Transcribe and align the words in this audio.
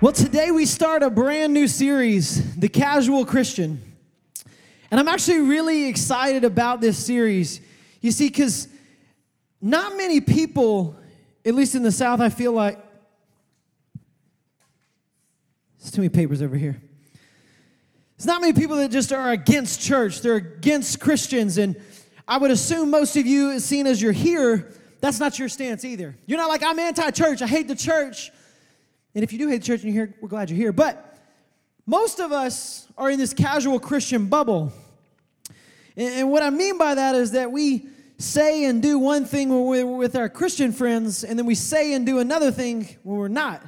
Well, 0.00 0.12
today 0.12 0.52
we 0.52 0.64
start 0.64 1.02
a 1.02 1.10
brand 1.10 1.52
new 1.52 1.66
series, 1.66 2.54
The 2.54 2.68
Casual 2.68 3.26
Christian. 3.26 3.82
And 4.92 5.00
I'm 5.00 5.08
actually 5.08 5.40
really 5.40 5.88
excited 5.88 6.44
about 6.44 6.80
this 6.80 7.04
series. 7.04 7.60
You 8.00 8.12
see, 8.12 8.28
because 8.28 8.68
not 9.60 9.96
many 9.96 10.20
people, 10.20 10.96
at 11.44 11.52
least 11.52 11.74
in 11.74 11.82
the 11.82 11.90
South, 11.90 12.20
I 12.20 12.28
feel 12.28 12.52
like. 12.52 12.78
There's 15.80 15.90
too 15.90 16.02
many 16.02 16.10
papers 16.10 16.42
over 16.42 16.54
here. 16.54 16.80
There's 18.16 18.26
not 18.26 18.40
many 18.40 18.52
people 18.52 18.76
that 18.76 18.92
just 18.92 19.12
are 19.12 19.32
against 19.32 19.80
church, 19.80 20.20
they're 20.20 20.36
against 20.36 21.00
Christians. 21.00 21.58
And 21.58 21.74
I 22.28 22.38
would 22.38 22.52
assume 22.52 22.92
most 22.92 23.16
of 23.16 23.26
you, 23.26 23.58
seeing 23.58 23.88
as 23.88 24.00
you're 24.00 24.12
here, 24.12 24.72
that's 25.00 25.18
not 25.18 25.40
your 25.40 25.48
stance 25.48 25.84
either. 25.84 26.16
You're 26.26 26.38
not 26.38 26.48
like, 26.48 26.62
I'm 26.62 26.78
anti 26.78 27.10
church, 27.10 27.42
I 27.42 27.48
hate 27.48 27.66
the 27.66 27.74
church. 27.74 28.30
And 29.18 29.24
if 29.24 29.32
you 29.32 29.38
do 29.40 29.48
hate 29.48 29.62
the 29.62 29.66
church 29.66 29.82
and 29.82 29.92
you're 29.92 30.06
here, 30.06 30.14
we're 30.20 30.28
glad 30.28 30.48
you're 30.48 30.56
here. 30.56 30.70
But 30.70 31.18
most 31.86 32.20
of 32.20 32.30
us 32.30 32.86
are 32.96 33.10
in 33.10 33.18
this 33.18 33.34
casual 33.34 33.80
Christian 33.80 34.26
bubble. 34.26 34.72
And, 35.96 36.30
what 36.30 36.44
I 36.44 36.50
mean 36.50 36.78
by 36.78 36.94
that 36.94 37.16
is 37.16 37.32
that 37.32 37.50
we 37.50 37.88
say 38.18 38.66
and 38.66 38.80
do 38.80 38.96
one 38.96 39.24
thing 39.24 39.48
when 39.48 39.64
we're 39.64 39.96
with 39.96 40.14
our 40.14 40.28
Christian 40.28 40.70
friends, 40.70 41.24
and 41.24 41.36
then 41.36 41.46
we 41.46 41.56
say 41.56 41.94
and 41.94 42.06
do 42.06 42.20
another 42.20 42.52
thing 42.52 42.96
when 43.02 43.18
we're 43.18 43.26
not. 43.26 43.60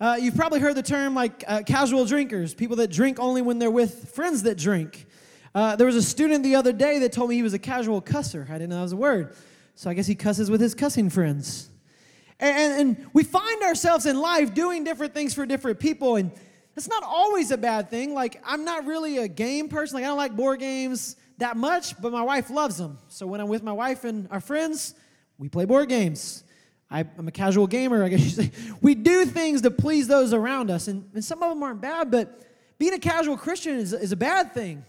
Uh, 0.00 0.16
you've 0.20 0.36
probably 0.36 0.60
heard 0.60 0.76
the 0.76 0.82
term 0.84 1.16
like 1.16 1.42
uh, 1.48 1.62
casual 1.66 2.04
drinkers, 2.04 2.54
people 2.54 2.76
that 2.76 2.92
drink 2.92 3.18
only 3.18 3.42
when 3.42 3.58
they're 3.58 3.68
with 3.68 4.10
friends 4.14 4.44
that 4.44 4.56
drink. 4.56 5.06
Uh, 5.56 5.74
there 5.74 5.88
was 5.88 5.96
a 5.96 6.02
student 6.04 6.44
the 6.44 6.54
other 6.54 6.72
day 6.72 7.00
that 7.00 7.10
told 7.10 7.30
me 7.30 7.34
he 7.34 7.42
was 7.42 7.52
a 7.52 7.58
casual 7.58 8.00
cusser. 8.00 8.48
I 8.48 8.52
didn't 8.52 8.68
know 8.68 8.76
that 8.76 8.82
was 8.82 8.92
a 8.92 8.96
word. 8.96 9.34
So 9.74 9.90
I 9.90 9.94
guess 9.94 10.06
he 10.06 10.14
cusses 10.14 10.52
with 10.52 10.60
his 10.60 10.72
cussing 10.72 11.10
friends. 11.10 11.68
And, 12.38 12.80
and 12.98 13.06
we 13.12 13.24
find 13.24 13.62
ourselves 13.62 14.06
in 14.06 14.20
life 14.20 14.52
doing 14.54 14.84
different 14.84 15.14
things 15.14 15.32
for 15.32 15.46
different 15.46 15.78
people, 15.78 16.16
and 16.16 16.30
that's 16.74 16.88
not 16.88 17.02
always 17.02 17.50
a 17.50 17.56
bad 17.56 17.88
thing. 17.88 18.12
Like, 18.12 18.42
I'm 18.44 18.64
not 18.64 18.84
really 18.84 19.18
a 19.18 19.28
game 19.28 19.68
person. 19.68 19.96
Like, 19.96 20.04
I 20.04 20.08
don't 20.08 20.18
like 20.18 20.36
board 20.36 20.60
games 20.60 21.16
that 21.38 21.56
much, 21.56 22.00
but 22.00 22.12
my 22.12 22.22
wife 22.22 22.50
loves 22.50 22.76
them. 22.76 22.98
So 23.08 23.26
when 23.26 23.40
I'm 23.40 23.48
with 23.48 23.62
my 23.62 23.72
wife 23.72 24.04
and 24.04 24.28
our 24.30 24.40
friends, 24.40 24.94
we 25.38 25.48
play 25.48 25.64
board 25.64 25.88
games. 25.88 26.44
I, 26.90 27.00
am 27.00 27.26
a 27.26 27.32
casual 27.32 27.66
gamer, 27.66 28.04
I 28.04 28.08
guess 28.08 28.20
you 28.20 28.30
say. 28.30 28.50
We 28.80 28.94
do 28.94 29.24
things 29.24 29.62
to 29.62 29.70
please 29.70 30.06
those 30.06 30.32
around 30.32 30.70
us, 30.70 30.88
and, 30.88 31.08
and 31.14 31.24
some 31.24 31.42
of 31.42 31.48
them 31.48 31.62
aren't 31.62 31.80
bad, 31.80 32.10
but 32.10 32.42
being 32.78 32.92
a 32.92 32.98
casual 32.98 33.36
Christian 33.36 33.76
is, 33.78 33.92
is 33.92 34.12
a 34.12 34.16
bad 34.16 34.52
thing. 34.52 34.84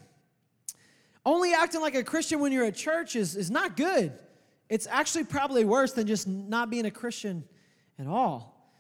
Only 1.26 1.54
acting 1.54 1.82
like 1.82 1.96
a 1.96 2.04
Christian 2.04 2.40
when 2.40 2.52
you're 2.52 2.66
at 2.66 2.76
church 2.76 3.16
is, 3.16 3.36
is 3.36 3.50
not 3.50 3.76
good. 3.76 4.14
It's 4.70 4.88
actually 4.88 5.24
probably 5.26 5.66
worse 5.66 5.94
than 5.94 6.08
just 6.08 6.28
not 6.28 6.70
being 6.70 6.86
a 6.86 6.92
Christian 6.92 7.44
at 7.98 8.08
all. 8.08 8.72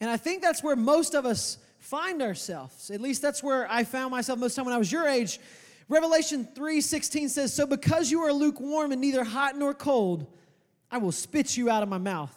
And 0.00 0.10
I 0.10 0.16
think 0.16 0.42
that's 0.42 0.62
where 0.62 0.76
most 0.76 1.14
of 1.14 1.24
us 1.24 1.58
find 1.78 2.20
ourselves. 2.20 2.90
At 2.90 3.00
least 3.00 3.22
that's 3.22 3.42
where 3.42 3.70
I 3.70 3.84
found 3.84 4.10
myself 4.10 4.38
most 4.38 4.52
of 4.52 4.56
the 4.56 4.60
time 4.60 4.66
when 4.66 4.74
I 4.74 4.78
was 4.78 4.90
your 4.90 5.06
age. 5.06 5.38
Revelation 5.88 6.48
3:16 6.54 7.28
says, 7.28 7.52
"So 7.54 7.64
because 7.66 8.10
you 8.10 8.22
are 8.22 8.32
lukewarm 8.32 8.90
and 8.92 9.00
neither 9.00 9.22
hot 9.22 9.56
nor 9.56 9.72
cold, 9.72 10.26
I 10.90 10.98
will 10.98 11.12
spit 11.12 11.56
you 11.56 11.70
out 11.70 11.82
of 11.82 11.88
my 11.88 11.98
mouth." 11.98 12.34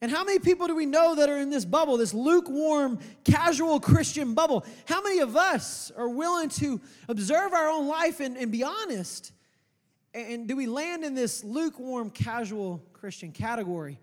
And 0.00 0.12
how 0.12 0.22
many 0.22 0.38
people 0.38 0.66
do 0.66 0.74
we 0.74 0.86
know 0.86 1.14
that 1.16 1.28
are 1.28 1.38
in 1.38 1.50
this 1.50 1.64
bubble, 1.64 1.96
this 1.96 2.14
lukewarm, 2.14 2.98
casual 3.24 3.80
Christian 3.80 4.34
bubble? 4.34 4.64
How 4.86 5.02
many 5.02 5.18
of 5.18 5.36
us 5.36 5.90
are 5.96 6.08
willing 6.08 6.48
to 6.50 6.80
observe 7.08 7.52
our 7.52 7.68
own 7.68 7.88
life 7.88 8.20
and, 8.20 8.36
and 8.36 8.52
be 8.52 8.62
honest 8.62 9.32
and 10.14 10.48
do 10.48 10.56
we 10.56 10.66
land 10.66 11.04
in 11.04 11.14
this 11.14 11.44
lukewarm, 11.44 12.10
casual 12.10 12.82
Christian 12.92 13.32
category? 13.32 13.98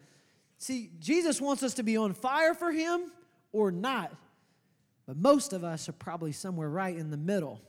See, 0.58 0.92
Jesus 1.00 1.42
wants 1.42 1.64
us 1.64 1.76
to 1.76 1.84
be 1.84 1.98
on 1.98 2.14
fire 2.14 2.54
for 2.54 2.72
Him 2.72 3.12
or 3.52 3.72
not. 3.72 4.16
But 5.06 5.18
most 5.18 5.54
of 5.54 5.64
us 5.64 5.88
are 5.88 5.94
probably 5.94 6.32
somewhere 6.32 6.70
right 6.70 6.96
in 6.96 7.12
the 7.12 7.18
middle. 7.18 7.62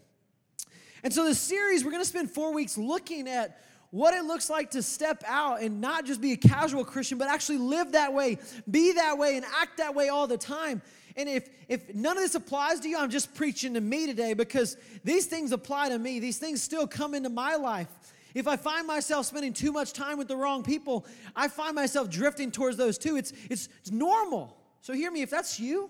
And 1.02 1.12
so, 1.12 1.24
this 1.24 1.38
series, 1.38 1.84
we're 1.84 1.90
going 1.90 2.02
to 2.02 2.08
spend 2.08 2.30
four 2.30 2.52
weeks 2.52 2.78
looking 2.78 3.28
at 3.28 3.60
what 3.90 4.14
it 4.14 4.24
looks 4.24 4.50
like 4.50 4.72
to 4.72 4.82
step 4.82 5.22
out 5.26 5.62
and 5.62 5.80
not 5.80 6.04
just 6.04 6.20
be 6.20 6.32
a 6.32 6.36
casual 6.36 6.84
Christian, 6.84 7.18
but 7.18 7.28
actually 7.28 7.58
live 7.58 7.92
that 7.92 8.12
way, 8.12 8.38
be 8.70 8.92
that 8.92 9.16
way, 9.16 9.36
and 9.36 9.46
act 9.60 9.78
that 9.78 9.94
way 9.94 10.08
all 10.08 10.26
the 10.26 10.38
time. 10.38 10.82
And 11.16 11.28
if, 11.28 11.48
if 11.68 11.94
none 11.94 12.16
of 12.16 12.22
this 12.22 12.34
applies 12.34 12.80
to 12.80 12.88
you, 12.88 12.98
I'm 12.98 13.10
just 13.10 13.34
preaching 13.34 13.74
to 13.74 13.80
me 13.80 14.06
today 14.06 14.34
because 14.34 14.76
these 15.02 15.26
things 15.26 15.52
apply 15.52 15.88
to 15.90 15.98
me. 15.98 16.20
These 16.20 16.38
things 16.38 16.60
still 16.60 16.86
come 16.86 17.14
into 17.14 17.30
my 17.30 17.56
life. 17.56 17.88
If 18.36 18.46
I 18.46 18.56
find 18.56 18.86
myself 18.86 19.24
spending 19.24 19.54
too 19.54 19.72
much 19.72 19.94
time 19.94 20.18
with 20.18 20.28
the 20.28 20.36
wrong 20.36 20.62
people, 20.62 21.06
I 21.34 21.48
find 21.48 21.74
myself 21.74 22.10
drifting 22.10 22.50
towards 22.50 22.76
those 22.76 22.98
too. 22.98 23.16
It's, 23.16 23.32
it's, 23.48 23.70
it's 23.80 23.90
normal. 23.90 24.54
So 24.82 24.92
hear 24.92 25.10
me, 25.10 25.22
if 25.22 25.30
that's 25.30 25.58
you, 25.58 25.88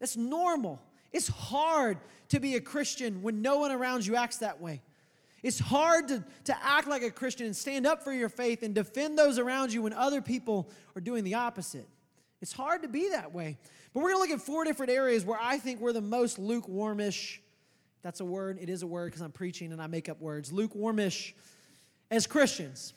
that's 0.00 0.16
normal. 0.16 0.82
It's 1.12 1.28
hard 1.28 1.98
to 2.30 2.40
be 2.40 2.56
a 2.56 2.60
Christian 2.60 3.22
when 3.22 3.42
no 3.42 3.58
one 3.58 3.70
around 3.70 4.04
you 4.04 4.16
acts 4.16 4.38
that 4.38 4.60
way. 4.60 4.82
It's 5.44 5.60
hard 5.60 6.08
to, 6.08 6.24
to 6.46 6.64
act 6.64 6.88
like 6.88 7.04
a 7.04 7.12
Christian 7.12 7.46
and 7.46 7.54
stand 7.54 7.86
up 7.86 8.02
for 8.02 8.12
your 8.12 8.28
faith 8.28 8.64
and 8.64 8.74
defend 8.74 9.16
those 9.16 9.38
around 9.38 9.72
you 9.72 9.80
when 9.82 9.92
other 9.92 10.20
people 10.20 10.68
are 10.96 11.00
doing 11.00 11.22
the 11.22 11.34
opposite. 11.34 11.88
It's 12.42 12.52
hard 12.52 12.82
to 12.82 12.88
be 12.88 13.10
that 13.10 13.32
way. 13.32 13.56
But 13.92 14.02
we're 14.02 14.10
going 14.10 14.26
to 14.26 14.32
look 14.32 14.40
at 14.40 14.44
four 14.44 14.64
different 14.64 14.90
areas 14.90 15.24
where 15.24 15.38
I 15.40 15.58
think 15.58 15.78
we're 15.78 15.92
the 15.92 16.00
most 16.00 16.40
lukewarmish. 16.40 17.38
That's 18.02 18.18
a 18.18 18.24
word. 18.24 18.58
It 18.60 18.68
is 18.68 18.82
a 18.82 18.86
word 18.88 19.12
because 19.12 19.22
I'm 19.22 19.30
preaching 19.30 19.70
and 19.70 19.80
I 19.80 19.86
make 19.86 20.08
up 20.08 20.20
words. 20.20 20.50
Lukewarmish 20.50 21.34
as 22.14 22.26
Christians. 22.26 22.94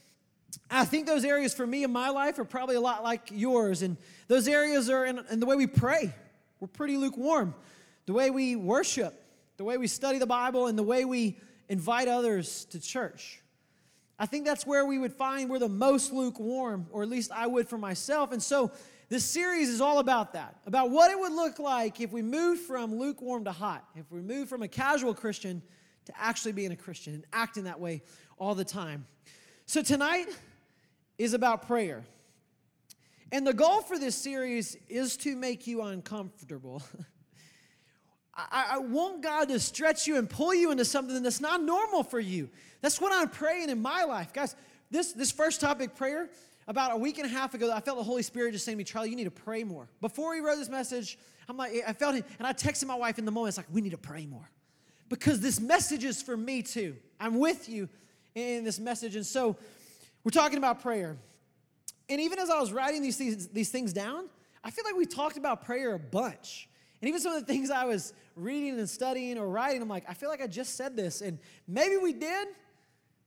I 0.70 0.86
think 0.86 1.08
those 1.08 1.24
areas 1.24 1.54
for 1.54 1.66
me 1.66 1.84
in 1.84 1.92
my 1.92 2.10
life 2.10 2.40
are 2.40 2.46
probably 2.46 2.76
a 2.76 2.82
lot 2.82 3.04
like 3.04 3.30
yours. 3.32 3.82
And 3.82 3.98
those 4.28 4.48
areas 4.48 4.90
are 4.90 5.06
in, 5.06 5.22
in, 5.32 5.40
the 5.40 5.46
way 5.46 5.56
we 5.56 5.68
pray. 5.68 6.14
We're 6.60 6.68
pretty 6.68 6.98
lukewarm. 6.98 7.54
The 8.06 8.14
way 8.14 8.30
we 8.30 8.56
worship, 8.56 9.14
the 9.58 9.64
way 9.64 9.78
we 9.78 9.88
study 9.88 10.18
the 10.18 10.26
Bible, 10.26 10.68
and 10.68 10.78
the 10.78 10.84
way 10.84 11.06
we 11.06 11.38
invite 11.70 12.08
others 12.08 12.66
to 12.66 12.80
church. 12.80 13.42
I 14.20 14.26
think 14.26 14.46
that's 14.46 14.66
where 14.66 14.86
we 14.86 14.98
would 14.98 15.14
find 15.14 15.50
we're 15.50 15.60
the 15.60 15.70
most 15.70 16.12
lukewarm, 16.12 16.88
or 16.92 17.04
at 17.04 17.10
least 17.10 17.32
I 17.32 17.48
would 17.48 17.70
for 17.70 17.78
myself. 17.78 18.32
And 18.32 18.42
so 18.42 18.72
this 19.10 19.24
series 19.24 19.70
is 19.70 19.80
all 19.80 20.00
about 20.00 20.34
that 20.34 20.56
about 20.66 20.90
what 20.90 21.12
it 21.12 21.20
would 21.20 21.32
look 21.32 21.60
like 21.60 22.02
if 22.02 22.12
we 22.12 22.22
moved 22.22 22.62
from 22.62 22.98
lukewarm 22.98 23.46
to 23.46 23.52
hot, 23.52 23.86
if 23.96 24.12
we 24.12 24.22
moved 24.22 24.50
from 24.50 24.64
a 24.64 24.68
casual 24.68 25.14
Christian 25.14 25.62
to 26.08 26.14
actually 26.18 26.54
being 26.54 26.72
a 26.72 26.76
Christian 26.76 27.14
and 27.14 27.26
acting 27.32 27.66
that 27.66 27.80
way 27.80 28.02
all 28.38 28.56
the 28.56 28.66
time. 28.66 29.06
So 29.66 29.82
tonight 29.82 30.28
is 31.18 31.34
about 31.34 31.68
prayer. 31.68 32.04
And 33.32 33.46
the 33.46 33.54
goal 33.54 33.82
for 33.82 34.00
this 34.00 34.16
series 34.16 34.78
is 34.88 35.18
to 35.18 35.36
make 35.36 35.68
you 35.68 35.82
uncomfortable. 35.82 36.82
I, 38.34 38.68
I, 38.74 38.78
want 38.78 39.22
God 39.22 39.50
to 39.50 39.60
stretch 39.60 40.06
you 40.08 40.18
and 40.18 40.30
pull 40.30 40.54
you 40.54 40.72
into 40.72 40.86
something 40.86 41.24
that's 41.24 41.42
not 41.42 41.62
normal 41.62 42.04
for 42.04 42.20
you. 42.20 42.50
That's 42.82 43.02
what 43.02 43.12
I'm 43.12 43.30
praying 43.30 43.70
in 43.70 43.82
my 43.82 44.04
life. 44.04 44.32
Guys, 44.32 44.56
this, 44.92 45.12
this 45.12 45.32
first 45.32 45.60
topic, 45.60 45.96
prayer, 45.96 46.30
about 46.68 46.94
a 46.94 46.98
week 46.98 47.18
and 47.18 47.26
a 47.26 47.30
half 47.30 47.54
ago, 47.56 47.72
I 47.74 47.82
felt 47.82 47.98
the 47.98 48.04
Holy 48.04 48.22
Spirit 48.22 48.52
just 48.52 48.64
saying 48.64 48.76
to 48.76 48.78
me, 48.78 48.84
Charlie, 48.84 49.10
you 49.10 49.16
need 49.16 49.24
to 49.26 49.32
pray 49.32 49.64
more. 49.64 49.90
Before 50.02 50.36
he 50.36 50.40
wrote 50.40 50.58
this 50.58 50.70
message, 50.70 51.18
I'm 51.50 51.58
like, 51.58 51.74
I 51.86 51.94
felt 51.94 52.16
it, 52.16 52.26
and 52.38 52.48
I 52.48 52.54
texted 52.54 52.86
my 52.86 52.96
wife 52.96 53.18
in 53.18 53.26
the 53.26 53.32
moment, 53.32 53.50
it's 53.50 53.58
like, 53.58 53.68
we 53.74 53.82
need 53.82 53.92
to 53.92 53.98
pray 53.98 54.26
more. 54.28 54.50
Because 55.10 55.40
this 55.40 55.60
message 55.60 56.04
is 56.04 56.22
for 56.22 56.36
me 56.36 56.62
too. 56.62 56.96
I'm 57.20 57.40
with 57.40 57.70
you 57.70 57.90
in 58.36 58.64
this 58.64 58.80
message. 58.80 59.16
And 59.16 59.26
so 59.26 59.56
we're 60.24 60.32
talking 60.32 60.58
about 60.58 60.82
prayer. 60.82 61.18
And 62.10 62.22
even 62.22 62.40
as 62.40 62.50
I 62.50 62.60
was 62.60 62.72
writing 62.72 63.02
these 63.02 63.18
things, 63.18 63.48
these 63.48 63.70
things 63.70 63.94
down, 63.94 64.30
I 64.64 64.72
feel 64.72 64.86
like 64.86 64.96
we 64.96 65.06
talked 65.06 65.38
about 65.38 65.66
prayer 65.66 65.94
a 65.94 66.00
bunch. 66.00 66.70
And 67.02 67.10
even 67.10 67.22
some 67.22 67.34
of 67.34 67.46
the 67.46 67.52
things 67.52 67.70
I 67.70 67.86
was 67.86 68.14
reading 68.36 68.80
and 68.80 68.90
studying 68.90 69.38
or 69.38 69.48
writing, 69.48 69.82
I'm 69.82 69.90
like, 69.90 70.06
I 70.10 70.14
feel 70.14 70.30
like 70.30 70.42
I 70.42 70.48
just 70.48 70.76
said 70.76 70.96
this. 70.96 71.22
And 71.22 71.38
maybe 71.68 71.98
we 71.98 72.14
did, 72.14 72.48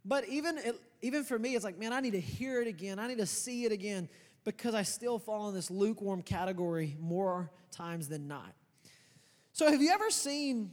but 0.04 0.28
even, 0.28 0.58
even 1.02 1.24
for 1.24 1.38
me, 1.38 1.54
it's 1.54 1.64
like, 1.64 1.78
man, 1.78 1.92
I 1.92 2.00
need 2.00 2.12
to 2.12 2.20
hear 2.20 2.60
it 2.60 2.68
again. 2.68 2.98
I 2.98 3.06
need 3.06 3.18
to 3.18 3.26
see 3.26 3.64
it 3.64 3.72
again 3.72 4.08
because 4.44 4.74
I 4.74 4.82
still 4.82 5.18
fall 5.18 5.48
in 5.48 5.54
this 5.54 5.70
lukewarm 5.70 6.22
category 6.22 6.96
more 6.98 7.50
times 7.70 8.08
than 8.08 8.26
not. 8.26 8.54
So, 9.52 9.70
have 9.70 9.82
you 9.82 9.90
ever 9.90 10.10
seen 10.10 10.70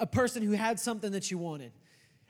a 0.00 0.06
person 0.06 0.42
who 0.42 0.52
had 0.52 0.80
something 0.80 1.12
that 1.12 1.30
you 1.30 1.38
wanted? 1.38 1.72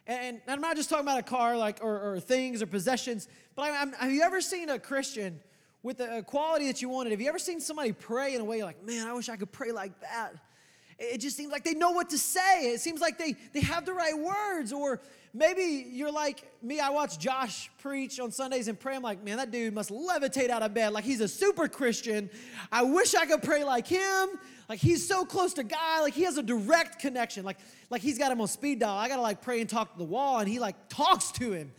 And, 0.07 0.41
I'm 0.49 0.61
not 0.61 0.77
just 0.77 0.91
talking 0.91 1.05
about 1.05 1.21
a 1.21 1.23
car 1.23 1.57
like 1.57 1.79
or, 1.83 2.15
or 2.15 2.21
things 2.21 2.63
or 2.63 2.67
possessions, 2.67 3.29
but 3.55 3.63
I, 3.63 3.87
have 3.99 4.13
you 4.13 4.23
ever 4.23 4.41
seen 4.41 4.69
a 4.69 4.79
Christian 4.79 5.41
with 5.83 6.01
a, 6.01 6.23
quality 6.23 6.67
that 6.67 6.83
you 6.83 6.89
wanted? 6.89 7.11
Have 7.13 7.21
you 7.21 7.29
ever 7.29 7.39
seen 7.39 7.61
somebody 7.61 7.93
pray 7.93 8.35
in 8.35 8.41
a 8.41 8.45
way 8.45 8.63
like, 8.63 8.85
man, 8.85 9.07
I 9.07 9.13
wish 9.13 9.29
I 9.29 9.37
could 9.37 9.53
pray 9.53 9.73
like 9.73 9.99
that? 10.01 10.35
It 10.99 11.19
just 11.19 11.35
seems 11.35 11.51
like 11.51 11.65
they 11.65 11.73
know 11.73 11.93
what 11.93 12.11
to 12.11 12.19
say. 12.19 12.73
It 12.73 12.81
seems 12.81 13.01
like 13.01 13.17
they, 13.17 13.35
they 13.55 13.61
have 13.61 13.87
the 13.87 13.95
right 13.95 14.17
words. 14.19 14.71
Or 14.71 15.01
maybe 15.33 15.87
you're 15.89 16.13
like 16.13 16.45
me, 16.63 16.79
I 16.79 16.91
watch 16.91 17.19
Josh 17.19 17.71
preach 17.79 18.21
on 18.21 18.31
Sundays 18.31 18.69
and 18.69 18.79
pray. 18.79 18.97
I'm 18.97 19.03
like, 19.03 19.25
man, 19.25 19.39
that 19.39 19.51
dude 19.51 19.73
must 19.73 19.91
levitate 19.91 20.51
out 20.51 20.63
of 20.63 20.75
bed. 20.75 20.93
Like 20.93 21.05
he's 21.05 21.23
a 21.23 21.29
super 21.29 21.69
Christian. 21.69 22.29
I 22.71 22.83
wish 22.83 23.15
I 23.15 23.25
could 23.25 23.43
pray 23.43 23.65
like 23.65 23.87
him. 23.87 24.29
Like 24.71 24.79
he's 24.79 25.09
so 25.09 25.25
close 25.25 25.55
to 25.55 25.65
God, 25.65 26.03
like 26.03 26.15
he 26.15 26.23
has 26.23 26.39
a 26.39 26.45
direct 26.45 27.01
connection. 27.01 27.45
Like, 27.45 27.59
like 27.91 28.03
he's 28.03 28.19
got 28.19 28.31
him 28.31 28.41
on 28.41 28.47
speed 28.47 28.79
dial. 28.79 28.97
I 28.97 29.09
gotta 29.09 29.21
like 29.21 29.43
pray 29.43 29.61
and 29.61 29.69
talk 29.69 29.91
to 29.95 29.99
the 29.99 30.05
wall, 30.05 30.39
and 30.39 30.49
he 30.49 30.61
like 30.61 30.89
talks 30.89 31.33
to 31.33 31.51
him. 31.51 31.73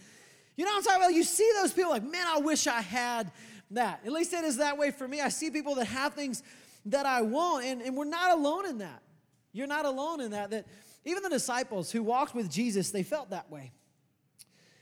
You 0.58 0.66
know 0.66 0.72
what 0.72 0.80
I'm 0.80 0.84
talking 0.84 1.02
about? 1.04 1.14
You 1.14 1.24
see 1.24 1.50
those 1.62 1.72
people 1.72 1.90
like, 1.90 2.04
man, 2.04 2.28
I 2.28 2.40
wish 2.40 2.68
I 2.68 2.82
had 2.82 3.32
that. 3.72 4.02
At 4.06 4.12
least 4.12 4.34
it 4.34 4.44
is 4.44 4.58
that 4.58 4.78
way 4.78 4.92
for 4.92 5.08
me. 5.08 5.22
I 5.22 5.30
see 5.30 5.50
people 5.50 5.76
that 5.76 5.86
have 5.86 6.16
things 6.16 6.44
that 6.88 7.06
I 7.06 7.22
want. 7.22 7.64
And, 7.64 7.82
and 7.82 7.96
we're 7.96 8.04
not 8.04 8.38
alone 8.38 8.68
in 8.68 8.80
that. 8.80 9.02
You're 9.54 9.68
not 9.68 9.86
alone 9.86 10.20
in 10.20 10.32
that. 10.32 10.50
That 10.50 10.68
even 11.06 11.24
the 11.24 11.30
disciples 11.30 11.92
who 11.92 12.04
walked 12.04 12.36
with 12.36 12.52
Jesus, 12.52 12.92
they 12.92 13.04
felt 13.04 13.30
that 13.30 13.50
way. 13.50 13.72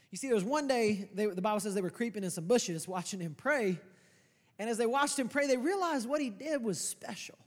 You 0.09 0.17
see, 0.17 0.25
there 0.25 0.35
was 0.35 0.43
one 0.43 0.67
day, 0.67 1.11
they, 1.13 1.27
the 1.27 1.43
Bible 1.43 1.59
says 1.59 1.75
they 1.75 1.81
were 1.81 1.91
creeping 1.91 2.23
in 2.23 2.31
some 2.31 2.47
bushes 2.47 2.87
watching 2.87 3.19
him 3.19 3.35
pray. 3.37 3.79
And 4.57 4.67
as 4.67 4.79
they 4.79 4.87
watched 4.87 5.19
him 5.19 5.29
pray, 5.29 5.45
they 5.45 5.57
realized 5.57 6.09
what 6.09 6.19
he 6.19 6.31
did 6.31 6.63
was 6.63 6.79
special. 6.79 7.37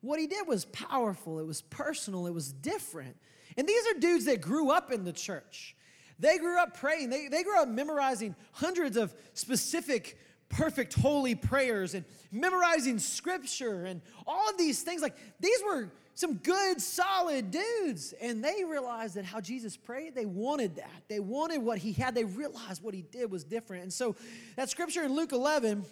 What 0.00 0.18
he 0.18 0.26
did 0.26 0.46
was 0.46 0.64
powerful, 0.66 1.38
it 1.38 1.46
was 1.46 1.62
personal, 1.62 2.26
it 2.26 2.34
was 2.34 2.52
different. 2.52 3.16
And 3.56 3.68
these 3.68 3.86
are 3.88 3.98
dudes 3.98 4.24
that 4.26 4.40
grew 4.40 4.70
up 4.70 4.90
in 4.92 5.04
the 5.04 5.12
church. 5.12 5.76
They 6.18 6.38
grew 6.38 6.58
up 6.58 6.78
praying, 6.78 7.10
they, 7.10 7.28
they 7.28 7.42
grew 7.42 7.60
up 7.60 7.68
memorizing 7.68 8.34
hundreds 8.52 8.96
of 8.96 9.14
specific, 9.34 10.18
perfect, 10.48 10.94
holy 10.94 11.34
prayers 11.34 11.94
and 11.94 12.04
memorizing 12.30 12.98
scripture 12.98 13.84
and 13.84 14.02
all 14.26 14.48
of 14.48 14.58
these 14.58 14.82
things. 14.82 15.02
Like 15.02 15.16
these 15.40 15.60
were 15.64 15.90
some 16.14 16.34
good, 16.34 16.80
solid 16.80 17.50
dudes. 17.50 18.12
And 18.20 18.44
they 18.44 18.64
realized 18.64 19.14
that 19.14 19.24
how 19.24 19.40
Jesus 19.40 19.76
prayed, 19.76 20.14
they 20.14 20.26
wanted 20.26 20.76
that. 20.76 21.02
They 21.08 21.20
wanted 21.20 21.58
what 21.58 21.78
he 21.78 21.92
had. 21.92 22.14
They 22.14 22.24
realized 22.24 22.82
what 22.82 22.94
he 22.94 23.02
did 23.02 23.30
was 23.30 23.42
different. 23.42 23.84
And 23.84 23.92
so 23.92 24.14
that 24.56 24.68
scripture 24.68 25.02
in 25.02 25.14
Luke 25.14 25.32
11, 25.32 25.84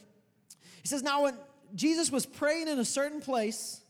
he 0.82 0.88
says, 0.88 1.02
Now 1.02 1.22
when 1.22 1.36
Jesus 1.74 2.12
was 2.12 2.26
praying 2.26 2.68
in 2.68 2.78
a 2.78 2.84
certain 2.84 3.20
place, 3.20 3.80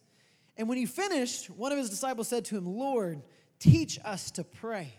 and 0.58 0.68
when 0.68 0.76
he 0.76 0.86
finished, 0.86 1.48
one 1.48 1.70
of 1.70 1.78
his 1.78 1.88
disciples 1.88 2.28
said 2.28 2.44
to 2.46 2.56
him, 2.56 2.66
Lord, 2.66 3.22
teach 3.60 3.98
us 4.04 4.32
to 4.32 4.44
pray. 4.44 4.92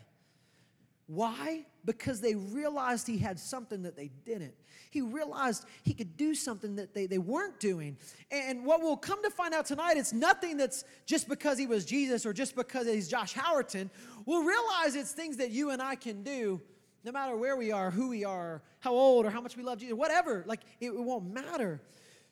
Why? 1.07 1.65
Because 1.85 2.21
they 2.21 2.35
realized 2.35 3.07
he 3.07 3.17
had 3.17 3.39
something 3.39 3.83
that 3.83 3.95
they 3.95 4.09
didn't. 4.25 4.53
He 4.89 5.01
realized 5.01 5.65
he 5.83 5.93
could 5.93 6.15
do 6.15 6.33
something 6.33 6.77
that 6.77 6.93
they, 6.93 7.07
they 7.07 7.17
weren't 7.17 7.59
doing. 7.59 7.97
And 8.31 8.63
what 8.63 8.81
we'll 8.81 8.97
come 8.97 9.21
to 9.23 9.29
find 9.29 9.53
out 9.53 9.65
tonight, 9.65 9.97
it's 9.97 10.13
nothing 10.13 10.55
that's 10.55 10.83
just 11.05 11.27
because 11.27 11.57
he 11.57 11.67
was 11.67 11.85
Jesus 11.85 12.25
or 12.25 12.33
just 12.33 12.55
because 12.55 12.87
he's 12.87 13.07
Josh 13.07 13.33
Howerton. 13.33 13.89
We'll 14.25 14.43
realize 14.43 14.95
it's 14.95 15.11
things 15.11 15.37
that 15.37 15.51
you 15.51 15.71
and 15.71 15.81
I 15.81 15.95
can 15.95 16.23
do 16.23 16.61
no 17.03 17.11
matter 17.11 17.35
where 17.35 17.55
we 17.55 17.71
are, 17.71 17.91
who 17.91 18.09
we 18.09 18.23
are, 18.23 18.61
how 18.79 18.93
old, 18.93 19.25
or 19.25 19.29
how 19.29 19.41
much 19.41 19.57
we 19.57 19.63
love 19.63 19.79
Jesus, 19.79 19.95
whatever. 19.95 20.43
Like, 20.45 20.61
it, 20.79 20.87
it 20.87 21.03
won't 21.03 21.33
matter. 21.33 21.81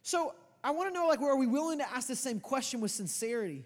So, 0.01 0.35
I 0.63 0.71
want 0.71 0.89
to 0.89 0.93
know, 0.93 1.07
like, 1.07 1.21
are 1.21 1.37
we 1.37 1.47
willing 1.47 1.79
to 1.79 1.89
ask 1.89 2.07
the 2.07 2.15
same 2.15 2.39
question 2.39 2.81
with 2.81 2.91
sincerity? 2.91 3.65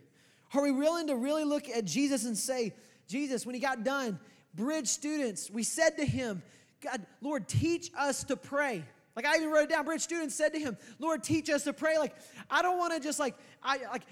Are 0.53 0.61
we 0.61 0.71
willing 0.71 1.07
to 1.07 1.15
really 1.15 1.43
look 1.43 1.69
at 1.69 1.85
Jesus 1.85 2.25
and 2.25 2.38
say, 2.38 2.73
Jesus, 3.07 3.45
when 3.45 3.55
he 3.55 3.61
got 3.61 3.83
done, 3.83 4.19
bridge 4.53 4.88
students, 4.88 5.49
we 5.49 5.63
said 5.63 5.97
to 5.97 6.05
him, 6.05 6.43
God, 6.81 7.05
Lord, 7.21 7.47
teach 7.47 7.91
us 7.97 8.23
to 8.25 8.35
pray. 8.35 8.83
Like 9.15 9.25
I 9.25 9.35
even 9.35 9.49
wrote 9.49 9.63
it 9.63 9.69
down. 9.69 9.85
Bridge 9.85 10.01
students 10.01 10.35
said 10.35 10.53
to 10.53 10.59
him, 10.59 10.77
Lord, 10.99 11.23
teach 11.23 11.49
us 11.49 11.63
to 11.65 11.73
pray. 11.73 11.97
Like, 11.97 12.15
I 12.49 12.61
don't 12.61 12.77
want 12.77 12.93
to 12.93 12.99
just 12.99 13.19
like, 13.19 13.35
I 13.61 13.79
like, 13.91 14.03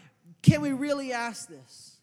can 0.42 0.62
we 0.62 0.72
really 0.72 1.14
ask 1.14 1.48
this? 1.48 1.98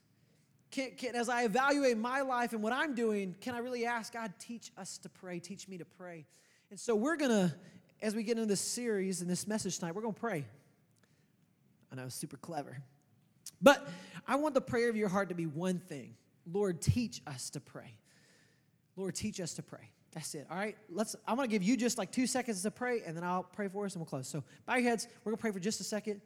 Can, 0.71 0.91
can, 0.97 1.15
as 1.15 1.29
I 1.29 1.45
evaluate 1.45 1.97
my 1.97 2.23
life 2.23 2.53
and 2.53 2.63
what 2.63 2.73
I'm 2.73 2.95
doing, 2.95 3.35
can 3.41 3.55
I 3.55 3.59
really 3.59 3.87
ask 3.87 4.13
God, 4.13 4.33
teach 4.39 4.73
us 4.77 4.99
to 4.99 5.09
pray, 5.09 5.39
teach 5.39 5.69
me 5.69 5.79
to 5.79 5.85
pray? 5.85 6.27
And 6.71 6.79
so 6.81 6.95
we're 6.95 7.17
gonna, 7.17 7.55
as 8.03 8.15
we 8.15 8.23
get 8.23 8.37
into 8.37 8.49
this 8.49 8.61
series 8.61 9.21
and 9.21 9.31
this 9.31 9.47
message 9.47 9.79
tonight, 9.79 9.95
we're 9.95 10.03
gonna 10.03 10.15
pray. 10.15 10.45
I 12.01 12.05
was 12.05 12.15
super 12.15 12.37
clever. 12.37 12.79
But 13.61 13.89
I 14.27 14.37
want 14.37 14.55
the 14.55 14.61
prayer 14.61 14.89
of 14.91 14.97
your 14.97 15.09
heart 15.09 15.29
to 15.31 15.35
be 15.35 15.47
one 15.47 15.79
thing 15.79 16.17
Lord, 16.53 16.81
teach 16.81 17.23
us 17.27 17.51
to 17.51 17.61
pray. 17.61 17.99
Lord, 18.97 19.15
teach 19.15 19.41
us 19.41 19.55
to 19.55 19.63
pray. 19.63 19.91
That's 20.13 20.35
it. 20.35 20.47
All 20.51 20.57
right. 20.57 20.77
Let's. 20.89 21.17
I'm 21.27 21.37
to 21.37 21.47
give 21.47 21.63
you 21.63 21.77
just 21.77 21.99
like 21.99 22.11
two 22.11 22.27
seconds 22.27 22.63
to 22.63 22.71
pray, 22.71 23.03
and 23.05 23.17
then 23.17 23.25
I'll 23.25 23.43
pray 23.43 23.69
for 23.69 23.85
us, 23.85 23.95
and 23.95 24.01
we'll 24.01 24.07
close. 24.09 24.29
So 24.29 24.45
bow 24.65 24.77
your 24.77 24.89
heads. 24.89 25.09
We're 25.25 25.33
to 25.33 25.39
pray 25.39 25.51
for 25.51 25.61
just 25.61 25.81
a 25.81 25.85
second. 25.85 26.21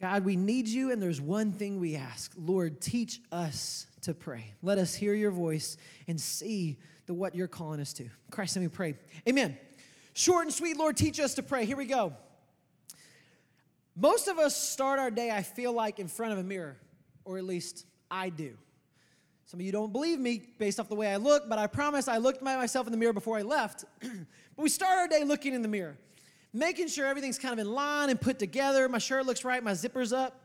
God, 0.00 0.24
we 0.24 0.36
need 0.36 0.68
you, 0.68 0.92
and 0.92 1.00
there's 1.00 1.20
one 1.20 1.52
thing 1.52 1.78
we 1.78 1.96
ask. 1.96 2.32
Lord, 2.36 2.80
teach 2.80 3.20
us 3.32 3.86
to 4.02 4.14
pray. 4.14 4.52
Let 4.62 4.78
us 4.78 4.94
hear 4.94 5.14
your 5.14 5.30
voice 5.30 5.76
and 6.08 6.20
see 6.20 6.78
the 7.06 7.14
what 7.14 7.34
you're 7.34 7.48
calling 7.48 7.80
us 7.80 7.92
to. 7.94 8.08
Christ, 8.30 8.56
let 8.56 8.62
me 8.62 8.68
pray. 8.68 8.96
Amen. 9.28 9.56
Short 10.14 10.46
and 10.46 10.54
sweet, 10.54 10.76
Lord, 10.76 10.96
teach 10.96 11.18
us 11.18 11.34
to 11.34 11.42
pray. 11.42 11.64
Here 11.66 11.76
we 11.76 11.86
go. 11.86 12.12
Most 13.96 14.28
of 14.28 14.38
us 14.38 14.56
start 14.56 15.00
our 15.00 15.10
day, 15.10 15.30
I 15.30 15.42
feel 15.42 15.72
like, 15.72 15.98
in 15.98 16.06
front 16.06 16.32
of 16.32 16.38
a 16.38 16.44
mirror, 16.44 16.76
or 17.24 17.36
at 17.36 17.44
least 17.44 17.84
I 18.10 18.28
do. 18.28 18.56
Some 19.44 19.60
of 19.60 19.66
you 19.66 19.72
don't 19.72 19.92
believe 19.92 20.18
me 20.20 20.42
based 20.58 20.78
off 20.78 20.88
the 20.88 20.94
way 20.94 21.12
I 21.12 21.16
look, 21.16 21.48
but 21.48 21.58
I 21.58 21.66
promise 21.66 22.06
I 22.06 22.18
looked 22.18 22.38
at 22.38 22.44
myself 22.44 22.86
in 22.86 22.92
the 22.92 22.96
mirror 22.96 23.12
before 23.12 23.36
I 23.36 23.42
left. 23.42 23.84
but 24.00 24.62
we 24.62 24.68
start 24.68 24.98
our 24.98 25.08
day 25.08 25.24
looking 25.24 25.52
in 25.52 25.62
the 25.62 25.68
mirror, 25.68 25.98
making 26.52 26.88
sure 26.88 27.06
everything's 27.06 27.38
kind 27.38 27.52
of 27.52 27.58
in 27.58 27.72
line 27.72 28.08
and 28.08 28.20
put 28.20 28.38
together. 28.38 28.88
My 28.88 28.98
shirt 28.98 29.26
looks 29.26 29.44
right, 29.44 29.62
my 29.62 29.74
zipper's 29.74 30.12
up. 30.12 30.40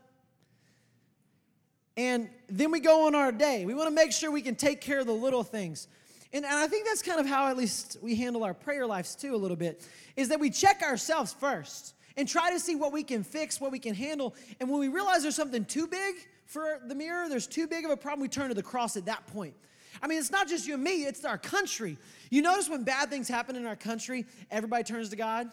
And 1.96 2.28
then 2.48 2.72
we 2.72 2.80
go 2.80 3.06
on 3.06 3.14
our 3.14 3.30
day. 3.30 3.64
We 3.64 3.74
want 3.74 3.88
to 3.88 3.94
make 3.94 4.12
sure 4.12 4.30
we 4.30 4.42
can 4.42 4.56
take 4.56 4.80
care 4.80 5.00
of 5.00 5.06
the 5.06 5.12
little 5.12 5.44
things. 5.44 5.86
And, 6.32 6.44
and 6.44 6.54
I 6.54 6.66
think 6.68 6.86
that's 6.86 7.02
kind 7.02 7.18
of 7.18 7.26
how 7.26 7.48
at 7.48 7.56
least 7.56 7.96
we 8.00 8.14
handle 8.14 8.44
our 8.44 8.54
prayer 8.54 8.86
lives 8.86 9.16
too, 9.16 9.34
a 9.34 9.36
little 9.36 9.56
bit, 9.56 9.86
is 10.16 10.28
that 10.28 10.38
we 10.38 10.50
check 10.50 10.82
ourselves 10.82 11.32
first 11.32 11.94
and 12.16 12.28
try 12.28 12.50
to 12.50 12.60
see 12.60 12.76
what 12.76 12.92
we 12.92 13.02
can 13.02 13.24
fix, 13.24 13.60
what 13.60 13.72
we 13.72 13.78
can 13.78 13.94
handle. 13.94 14.34
And 14.60 14.68
when 14.68 14.78
we 14.78 14.88
realize 14.88 15.22
there's 15.22 15.36
something 15.36 15.64
too 15.64 15.86
big 15.86 16.14
for 16.44 16.80
the 16.86 16.94
mirror, 16.94 17.28
there's 17.28 17.46
too 17.46 17.66
big 17.66 17.84
of 17.84 17.90
a 17.90 17.96
problem, 17.96 18.20
we 18.20 18.28
turn 18.28 18.48
to 18.48 18.54
the 18.54 18.62
cross 18.62 18.96
at 18.96 19.06
that 19.06 19.26
point. 19.28 19.54
I 20.02 20.06
mean, 20.06 20.18
it's 20.18 20.30
not 20.30 20.48
just 20.48 20.66
you 20.66 20.74
and 20.74 20.84
me, 20.84 21.04
it's 21.04 21.24
our 21.24 21.38
country. 21.38 21.98
You 22.30 22.42
notice 22.42 22.68
when 22.68 22.84
bad 22.84 23.10
things 23.10 23.28
happen 23.28 23.56
in 23.56 23.66
our 23.66 23.76
country, 23.76 24.24
everybody 24.50 24.84
turns 24.84 25.08
to 25.10 25.16
God? 25.16 25.50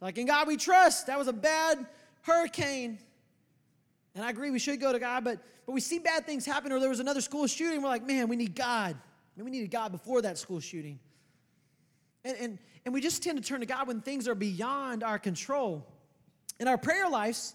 Like, 0.00 0.18
in 0.18 0.26
God 0.26 0.48
we 0.48 0.56
trust. 0.56 1.06
That 1.06 1.18
was 1.18 1.28
a 1.28 1.32
bad 1.32 1.86
hurricane. 2.22 2.98
And 4.14 4.24
I 4.24 4.30
agree, 4.30 4.50
we 4.50 4.58
should 4.58 4.80
go 4.80 4.92
to 4.92 4.98
God, 4.98 5.24
but, 5.24 5.38
but 5.66 5.72
we 5.72 5.80
see 5.80 5.98
bad 5.98 6.26
things 6.26 6.44
happen, 6.44 6.72
or 6.72 6.80
there 6.80 6.88
was 6.88 7.00
another 7.00 7.20
school 7.20 7.46
shooting, 7.46 7.82
we're 7.82 7.88
like, 7.88 8.06
man, 8.06 8.28
we 8.28 8.36
need 8.36 8.54
God. 8.54 8.96
I 9.36 9.40
mean, 9.40 9.44
we 9.44 9.50
needed 9.50 9.70
God 9.70 9.92
before 9.92 10.22
that 10.22 10.38
school 10.38 10.60
shooting. 10.60 10.98
And, 12.24 12.36
and, 12.38 12.58
and 12.84 12.94
we 12.94 13.00
just 13.00 13.22
tend 13.22 13.36
to 13.36 13.44
turn 13.46 13.60
to 13.60 13.66
God 13.66 13.86
when 13.86 14.00
things 14.00 14.26
are 14.26 14.34
beyond 14.34 15.02
our 15.02 15.18
control. 15.18 15.86
In 16.58 16.68
our 16.68 16.78
prayer 16.78 17.08
lives, 17.08 17.54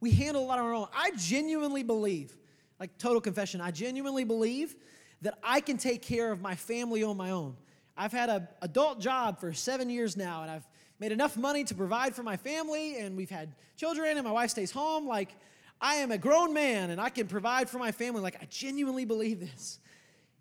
we 0.00 0.10
handle 0.10 0.42
a 0.42 0.46
lot 0.46 0.58
on 0.58 0.64
our 0.66 0.74
own. 0.74 0.88
I 0.94 1.12
genuinely 1.16 1.82
believe, 1.82 2.36
like 2.80 2.98
total 2.98 3.20
confession, 3.20 3.60
I 3.60 3.70
genuinely 3.70 4.24
believe 4.24 4.74
that 5.22 5.38
I 5.42 5.60
can 5.60 5.76
take 5.76 6.02
care 6.02 6.32
of 6.32 6.40
my 6.40 6.54
family 6.54 7.02
on 7.04 7.16
my 7.16 7.30
own. 7.30 7.56
I've 7.96 8.12
had 8.12 8.28
an 8.28 8.48
adult 8.62 9.00
job 9.00 9.38
for 9.38 9.52
seven 9.52 9.90
years 9.90 10.16
now, 10.16 10.42
and 10.42 10.50
I've 10.50 10.66
made 10.98 11.12
enough 11.12 11.36
money 11.36 11.64
to 11.64 11.74
provide 11.74 12.14
for 12.14 12.22
my 12.22 12.36
family, 12.36 12.98
and 12.98 13.16
we've 13.16 13.30
had 13.30 13.54
children, 13.76 14.16
and 14.16 14.24
my 14.24 14.32
wife 14.32 14.50
stays 14.50 14.70
home. 14.70 15.06
Like, 15.06 15.34
I 15.80 15.96
am 15.96 16.10
a 16.10 16.18
grown 16.18 16.52
man, 16.52 16.90
and 16.90 17.00
I 17.00 17.10
can 17.10 17.26
provide 17.26 17.68
for 17.70 17.78
my 17.78 17.92
family. 17.92 18.20
Like, 18.20 18.36
I 18.40 18.46
genuinely 18.46 19.04
believe 19.04 19.40
this. 19.40 19.78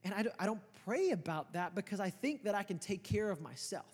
And 0.03 0.13
I 0.13 0.24
don't, 0.24 0.36
I 0.39 0.46
don't 0.46 0.62
pray 0.86 1.12
about 1.12 1.53
that 1.53 1.75
because 1.75 2.00
I 2.00 2.09
think 2.09 2.43
that 2.43 2.55
I 2.55 2.63
can 2.63 2.79
take 2.79 3.03
care 3.03 3.29
of 3.29 3.41
myself. 3.41 3.93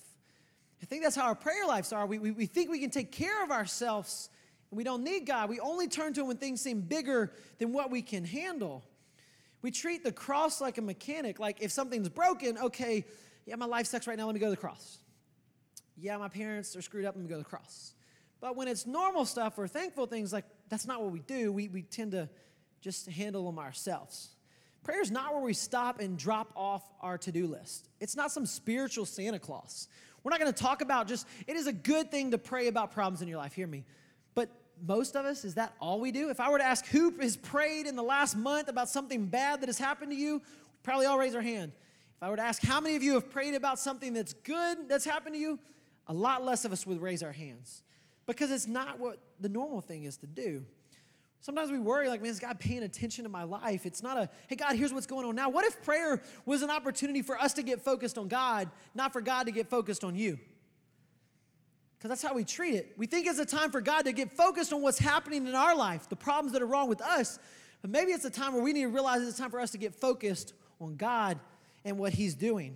I 0.82 0.86
think 0.86 1.04
that's 1.04 1.15
how 1.15 1.25
our 1.25 1.36
prayer 1.36 1.65
lives 1.68 1.94
are. 1.94 2.06
We, 2.06 2.20
we, 2.20 2.32
we 2.32 2.46
think 2.46 2.70
we 2.70 2.80
can 2.80 2.89
take 2.89 3.12
care 3.12 3.44
of 3.44 3.51
ourselves 3.51 4.30
and 4.72 4.77
we 4.77 4.84
don't 4.84 5.04
need 5.04 5.25
God. 5.25 5.50
We 5.50 5.60
only 5.60 5.88
turn 5.88 6.13
to 6.13 6.22
Him 6.22 6.27
when 6.27 6.38
things 6.38 6.62
seem 6.62 6.82
bigger 6.82 7.32
than 7.60 7.74
what 7.74 7.92
we 7.92 8.01
can 8.01 8.25
handle. 8.25 8.84
We 9.62 9.72
treat 9.72 10.04
the 10.04 10.12
cross 10.12 10.62
like 10.62 10.77
a 10.77 10.82
mechanic. 10.82 11.39
Like 11.39 11.62
if 11.62 11.72
something's 11.72 12.10
broken, 12.10 12.58
okay, 12.58 13.06
yeah, 13.46 13.56
my 13.56 13.65
life 13.65 13.88
sucks 13.88 14.06
right 14.06 14.18
now, 14.18 14.25
let 14.25 14.36
me 14.36 14.39
go 14.39 14.48
to 14.48 14.51
the 14.51 14.58
cross. 14.58 15.00
Yeah, 15.98 16.18
my 16.18 16.27
parents 16.27 16.75
are 16.75 16.82
screwed 16.82 17.06
up, 17.06 17.15
let 17.15 17.24
me 17.24 17.30
go 17.30 17.36
to 17.36 17.44
the 17.44 17.50
cross. 17.50 17.94
But 18.42 18.56
when 18.56 18.68
it's 18.68 18.86
normal 18.86 19.25
stuff 19.25 19.58
or 19.58 19.68
thankful 19.68 20.06
things, 20.08 20.34
like 20.34 20.46
that's 20.70 20.86
not 20.86 21.01
what 21.01 21.12
we 21.12 21.20
do. 21.20 21.51
We, 21.51 21.70
we 21.70 21.82
tend 21.82 22.12
to 22.12 22.30
just 22.82 23.08
handle 23.08 23.46
them 23.46 23.58
ourselves. 23.58 24.35
Prayer 24.86 25.01
is 25.01 25.10
not 25.10 25.34
where 25.34 25.42
we 25.42 25.56
stop 25.56 26.00
and 26.00 26.15
drop 26.15 26.51
off 26.56 26.84
our 27.01 27.18
to 27.18 27.32
do 27.32 27.48
list. 27.48 27.89
It's 28.00 28.15
not 28.15 28.32
some 28.32 28.46
spiritual 28.46 29.08
Santa 29.08 29.39
Claus. 29.39 29.88
We're 30.24 30.30
not 30.30 30.39
going 30.39 30.54
to 30.54 30.63
talk 30.63 30.82
about 30.82 31.08
just, 31.08 31.25
it 31.48 31.56
is 31.56 31.65
a 31.65 31.74
good 31.74 32.12
thing 32.12 32.30
to 32.32 32.38
pray 32.38 32.68
about 32.68 32.92
problems 32.92 33.24
in 33.24 33.27
your 33.27 33.39
life. 33.39 33.54
Hear 33.54 33.65
me. 33.65 33.84
But 34.36 34.48
most 34.86 35.15
of 35.15 35.25
us, 35.25 35.44
is 35.44 35.56
that 35.56 35.74
all 35.82 36.00
we 36.00 36.12
do? 36.12 36.30
If 36.30 36.39
I 36.39 36.51
were 36.51 36.60
to 36.60 36.63
ask 36.63 36.86
who 36.86 37.10
has 37.20 37.36
prayed 37.36 37.88
in 37.88 37.96
the 37.96 38.04
last 38.04 38.38
month 38.38 38.68
about 38.68 38.88
something 38.88 39.25
bad 39.25 39.62
that 39.62 39.70
has 39.70 39.80
happened 39.80 40.12
to 40.12 40.18
you, 40.18 40.44
probably 40.84 41.08
all 41.08 41.18
raise 41.18 41.34
our 41.34 41.42
hand. 41.42 41.72
If 42.18 42.22
I 42.22 42.30
were 42.30 42.36
to 42.36 42.44
ask 42.44 42.62
how 42.62 42.80
many 42.80 42.96
of 42.96 43.01
you 43.01 43.15
have 43.15 43.32
prayed 43.32 43.56
about 43.56 43.80
something 43.80 44.13
that's 44.13 44.34
good 44.34 44.88
that's 44.88 45.04
happened 45.04 45.34
to 45.34 45.42
you, 45.42 45.58
a 46.06 46.13
lot 46.13 46.46
less 46.46 46.63
of 46.63 46.72
us 46.72 46.86
would 46.86 47.01
raise 47.01 47.24
our 47.24 47.32
hands 47.32 47.82
because 48.27 48.51
it's 48.51 48.68
not 48.68 49.00
what 49.00 49.18
the 49.39 49.50
normal 49.50 49.82
thing 49.82 50.04
is 50.04 50.18
to 50.18 50.27
do. 50.27 50.63
Sometimes 51.46 51.70
we 51.70 51.78
worry, 51.78 52.10
like, 52.10 52.24
man, 52.24 52.32
is 52.32 52.40
God 52.40 52.60
paying 52.60 52.82
attention 52.82 53.24
to 53.24 53.30
my 53.30 53.44
life? 53.44 53.86
It's 53.86 54.02
not 54.02 54.18
a, 54.18 54.28
hey, 54.48 54.56
God, 54.56 54.75
here's 54.75 54.92
what's 54.92 55.06
going 55.06 55.28
on 55.28 55.36
now. 55.36 55.48
What 55.48 55.64
if 55.64 55.80
prayer 55.84 56.24
was 56.44 56.64
an 56.64 56.72
opportunity 56.72 57.22
for 57.22 57.40
us 57.40 57.54
to 57.54 57.62
get 57.62 57.84
focused 57.84 58.18
on 58.18 58.28
God, 58.28 58.68
not 58.96 59.14
for 59.14 59.22
God 59.22 59.46
to 59.46 59.52
get 59.52 59.70
focused 59.70 60.04
on 60.04 60.16
you? 60.16 60.40
Because 62.00 62.10
that's 62.10 62.24
how 62.24 62.34
we 62.34 62.46
treat 62.46 62.74
it. 62.74 62.94
We 62.98 63.06
think 63.06 63.28
it's 63.28 63.38
a 63.38 63.46
time 63.46 63.70
for 63.70 63.80
God 63.80 64.06
to 64.06 64.12
get 64.12 64.32
focused 64.32 64.74
on 64.74 64.82
what's 64.82 64.98
happening 64.98 65.46
in 65.46 65.54
our 65.54 65.75
life, 65.75 66.10
the 66.10 66.16
problems 66.16 66.52
that 66.54 66.64
are 66.64 66.66
wrong 66.66 66.90
with 66.90 67.00
us. 67.04 67.38
But 67.84 67.92
maybe 67.92 68.12
it's 68.12 68.25
a 68.25 68.32
time 68.32 68.54
where 68.54 68.64
we 68.64 68.74
need 68.74 68.82
to 68.82 68.88
realize 68.88 69.22
it's 69.22 69.38
time 69.38 69.52
for 69.52 69.60
us 69.60 69.70
to 69.74 69.78
get 69.78 69.94
focused 69.94 70.56
on 70.82 70.96
God 70.96 71.40
and 71.84 72.00
what 72.00 72.14
He's 72.14 72.34
doing. 72.34 72.75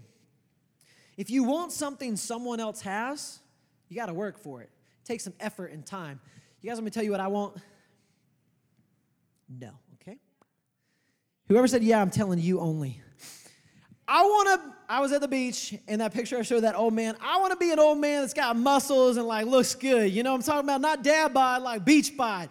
If 1.18 1.32
you 1.32 1.44
want 1.44 1.72
something 1.72 2.16
someone 2.16 2.60
else 2.60 2.82
has, 2.82 3.40
You 3.90 3.96
got 3.96 4.06
to 4.06 4.14
work 4.14 4.38
for 4.38 4.62
it. 4.62 4.70
Take 5.04 5.22
some 5.22 5.34
effort 5.40 5.72
and 5.72 5.84
time. 5.84 6.20
You 6.62 6.70
guys 6.70 6.78
let 6.78 6.84
me 6.84 6.92
tell 6.92 7.04
you 7.04 7.10
what 7.10 7.20
I 7.20 7.28
want? 7.28 7.58
No, 9.50 9.72
okay? 9.96 10.18
Whoever 11.48 11.68
said, 11.68 11.84
Yeah, 11.84 12.02
I'm 12.02 12.12
telling 12.12 12.40
you 12.40 12.60
only. 12.60 13.02
I 14.08 14.24
want 14.24 14.62
to, 14.62 14.74
I 14.90 15.02
was 15.02 15.12
at 15.12 15.22
the 15.22 15.28
beach 15.28 15.76
and 15.88 16.02
that 16.02 16.14
picture 16.14 16.40
I 16.40 16.42
showed 16.42 16.62
that 16.62 16.76
old 16.76 16.96
man. 16.96 17.16
I 17.22 17.40
want 17.40 17.52
to 17.52 17.58
be 17.58 17.72
an 17.72 17.78
old 17.78 18.00
man 18.00 18.22
that's 18.22 18.34
got 18.34 18.56
muscles 18.56 19.18
and 19.18 19.28
like 19.28 19.46
looks 19.46 19.76
good. 19.76 20.12
You 20.12 20.24
know 20.24 20.34
I'm 20.34 20.42
talking 20.42 20.68
about? 20.68 20.82
Not 20.82 21.04
dad 21.04 21.32
bod, 21.32 21.62
like 21.62 21.86
beach 21.86 22.18
bod. 22.18 22.50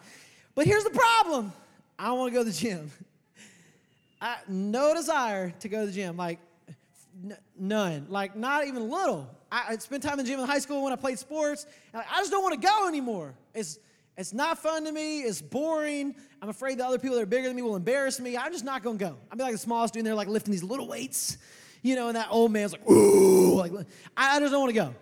But 0.55 0.67
here's 0.67 0.85
the 0.85 0.91
problem 0.91 1.53
I 1.99 2.13
want 2.13 2.33
to 2.33 2.39
go 2.39 2.45
to 2.45 2.51
the 2.51 2.57
gym. 2.57 2.93
I, 4.21 4.37
no 4.47 4.95
desire 4.95 5.53
to 5.61 5.69
go 5.69 5.81
to 5.81 5.87
the 5.87 5.93
gym, 5.93 6.17
like 6.17 6.39
n- 7.25 7.37
none, 7.59 8.07
like 8.09 8.37
not 8.37 8.65
even 8.67 8.89
little. 8.89 9.29
I, 9.51 9.65
I 9.71 9.77
spent 9.79 10.05
time 10.05 10.19
in 10.21 10.25
the 10.25 10.31
gym 10.31 10.39
in 10.39 10.47
high 10.47 10.59
school 10.61 10.85
when 10.85 10.93
I 10.93 10.97
played 10.97 11.19
sports. 11.19 11.67
I 11.93 12.19
just 12.19 12.31
don't 12.31 12.43
want 12.43 12.61
to 12.61 12.65
go 12.65 12.87
anymore. 12.87 13.35
It's 13.53 13.81
it's 14.17 14.33
not 14.33 14.59
fun 14.59 14.85
to 14.85 14.93
me. 14.93 15.21
It's 15.21 15.41
boring. 15.41 16.15
I'm 16.41 16.49
afraid 16.49 16.79
the 16.79 16.87
other 16.87 16.99
people 16.99 17.17
that 17.17 17.23
are 17.23 17.27
bigger 17.27 17.49
than 17.49 17.57
me 17.57 17.63
will 17.63 17.77
embarrass 17.77 18.21
me. 18.21 18.37
I'm 18.37 18.53
just 18.53 18.65
not 18.65 18.83
gonna 18.83 18.99
go. 18.99 19.17
I'll 19.31 19.37
be 19.37 19.43
like 19.43 19.53
the 19.53 19.59
smallest 19.59 19.95
dude 19.95 20.01
in 20.01 20.05
there, 20.05 20.15
like 20.15 20.29
lifting 20.29 20.53
these 20.53 20.63
little 20.63 20.87
weights, 20.87 21.37
you 21.83 21.97
know, 21.97 22.09
and 22.09 22.17
that 22.17 22.29
old 22.31 22.53
man's 22.53 22.73
like, 22.73 22.89
ooh, 22.89 23.57
like 23.57 23.73
I, 24.17 24.39
just 24.39 24.53
don't 24.53 24.61
want 24.61 24.71
to 24.73 24.81
go. 24.81 24.95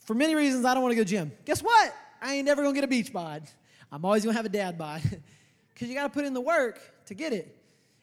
For 0.00 0.14
many 0.14 0.34
reasons, 0.34 0.64
I 0.64 0.74
don't 0.74 0.82
want 0.82 0.92
to 0.92 0.96
go 0.96 1.04
to 1.04 1.08
gym. 1.08 1.32
Guess 1.44 1.62
what? 1.62 1.94
I 2.20 2.34
ain't 2.34 2.44
never 2.44 2.62
gonna 2.62 2.74
get 2.74 2.84
a 2.84 2.88
beach 2.88 3.12
bod. 3.12 3.44
I'm 3.92 4.04
always 4.04 4.24
gonna 4.24 4.36
have 4.36 4.46
a 4.46 4.50
dad 4.50 4.78
bod. 4.78 5.02
Because 5.72 5.88
you 5.88 5.96
gotta 5.96 6.08
put 6.08 6.24
in 6.24 6.34
the 6.34 6.40
work 6.40 6.78
to 7.06 7.14
get 7.14 7.32
it. 7.32 7.52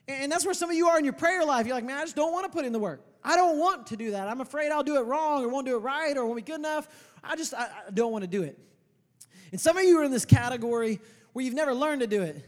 And 0.06 0.30
that's 0.30 0.44
where 0.44 0.54
some 0.54 0.70
of 0.70 0.76
you 0.76 0.90
are 0.90 1.00
in 1.00 1.06
your 1.06 1.14
prayer 1.14 1.46
life. 1.46 1.66
You're 1.66 1.76
like, 1.76 1.86
man, 1.86 1.98
I 1.98 2.02
just 2.02 2.18
don't 2.18 2.34
want 2.34 2.46
to 2.46 2.52
put 2.52 2.66
in 2.66 2.74
the 2.74 2.80
work. 2.80 3.02
I 3.24 3.38
don't 3.38 3.60
want 3.60 3.88
to 3.88 3.96
do 3.96 4.12
that. 4.12 4.28
I'm 4.28 4.42
afraid 4.42 4.72
I'll 4.72 4.84
do 4.84 4.98
it 4.98 5.06
wrong 5.06 5.46
or 5.46 5.48
won't 5.48 5.66
do 5.66 5.78
it 5.78 5.80
right 5.80 6.18
or 6.18 6.26
won't 6.26 6.36
be 6.36 6.42
good 6.42 6.60
enough. 6.60 6.90
I 7.24 7.38
just 7.38 7.54
I, 7.54 7.70
I 7.88 7.92
don't 7.94 8.12
want 8.12 8.24
to 8.24 8.28
do 8.28 8.44
it. 8.44 8.60
And 9.54 9.62
some 9.62 9.78
of 9.78 9.86
you 9.86 10.00
are 10.00 10.04
in 10.04 10.12
this 10.12 10.26
category 10.26 11.00
where 11.34 11.46
you've 11.46 11.54
never 11.54 11.74
learned 11.74 12.02
to 12.02 12.08
do 12.08 12.22
it. 12.24 12.46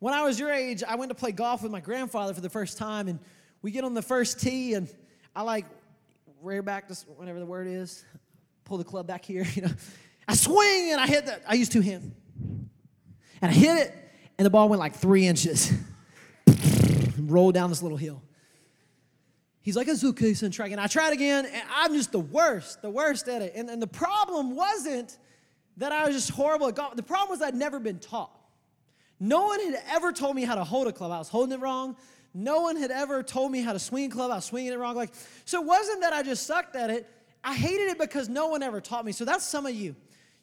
When 0.00 0.14
I 0.14 0.22
was 0.22 0.40
your 0.40 0.50
age, 0.50 0.82
I 0.82 0.96
went 0.96 1.10
to 1.10 1.14
play 1.14 1.30
golf 1.30 1.62
with 1.62 1.70
my 1.70 1.80
grandfather 1.80 2.32
for 2.32 2.40
the 2.40 2.48
first 2.48 2.78
time, 2.78 3.06
and 3.06 3.18
we 3.60 3.70
get 3.70 3.84
on 3.84 3.92
the 3.92 4.00
first 4.00 4.40
tee, 4.40 4.72
and 4.72 4.88
I 5.36 5.42
like 5.42 5.66
rear 6.42 6.62
back, 6.62 6.88
just 6.88 7.06
whatever 7.06 7.38
the 7.38 7.44
word 7.44 7.66
is, 7.66 8.02
pull 8.64 8.78
the 8.78 8.84
club 8.84 9.06
back 9.06 9.26
here, 9.26 9.44
you 9.54 9.62
know. 9.62 9.70
I 10.26 10.34
swing 10.34 10.92
and 10.92 11.00
I 11.00 11.06
hit 11.06 11.26
that. 11.26 11.42
I 11.46 11.54
use 11.54 11.68
two 11.68 11.82
hands. 11.82 12.14
And 13.42 13.50
I 13.50 13.52
hit 13.52 13.76
it, 13.76 13.94
and 14.38 14.46
the 14.46 14.50
ball 14.50 14.70
went 14.70 14.80
like 14.80 14.94
three 14.94 15.26
inches. 15.26 15.72
Rolled 17.18 17.54
down 17.54 17.68
this 17.68 17.82
little 17.82 17.98
hill. 17.98 18.22
He's 19.60 19.76
like, 19.76 19.86
try 19.86 20.66
again. 20.66 20.78
I 20.78 20.86
tried 20.86 21.12
again, 21.12 21.44
and 21.44 21.62
I'm 21.74 21.92
just 21.92 22.12
the 22.12 22.20
worst, 22.20 22.80
the 22.80 22.88
worst 22.88 23.28
at 23.28 23.42
it. 23.42 23.52
And, 23.54 23.68
and 23.68 23.82
the 23.82 23.86
problem 23.86 24.56
wasn't 24.56 25.18
that 25.76 25.92
I 25.92 26.06
was 26.06 26.16
just 26.16 26.30
horrible 26.30 26.68
at 26.68 26.74
golf. 26.74 26.96
The 26.96 27.02
problem 27.02 27.28
was 27.28 27.42
I'd 27.42 27.54
never 27.54 27.78
been 27.78 27.98
taught. 27.98 28.39
No 29.20 29.44
one 29.44 29.60
had 29.60 29.80
ever 29.90 30.12
told 30.12 30.34
me 30.34 30.44
how 30.44 30.54
to 30.54 30.64
hold 30.64 30.86
a 30.86 30.92
club. 30.92 31.12
I 31.12 31.18
was 31.18 31.28
holding 31.28 31.52
it 31.52 31.60
wrong. 31.60 31.96
No 32.32 32.62
one 32.62 32.76
had 32.76 32.90
ever 32.90 33.22
told 33.22 33.52
me 33.52 33.60
how 33.60 33.74
to 33.74 33.78
swing 33.78 34.10
a 34.10 34.14
club. 34.14 34.30
I 34.30 34.36
was 34.36 34.46
swinging 34.46 34.72
it 34.72 34.78
wrong. 34.78 34.96
Like, 34.96 35.12
so 35.44 35.60
it 35.60 35.66
wasn't 35.66 36.00
that 36.00 36.12
I 36.12 36.22
just 36.22 36.46
sucked 36.46 36.74
at 36.74 36.88
it. 36.88 37.08
I 37.44 37.54
hated 37.54 37.88
it 37.88 37.98
because 37.98 38.28
no 38.28 38.48
one 38.48 38.62
ever 38.62 38.80
taught 38.80 39.04
me. 39.04 39.12
So 39.12 39.24
that's 39.24 39.44
some 39.44 39.66
of 39.66 39.74
you. 39.74 39.94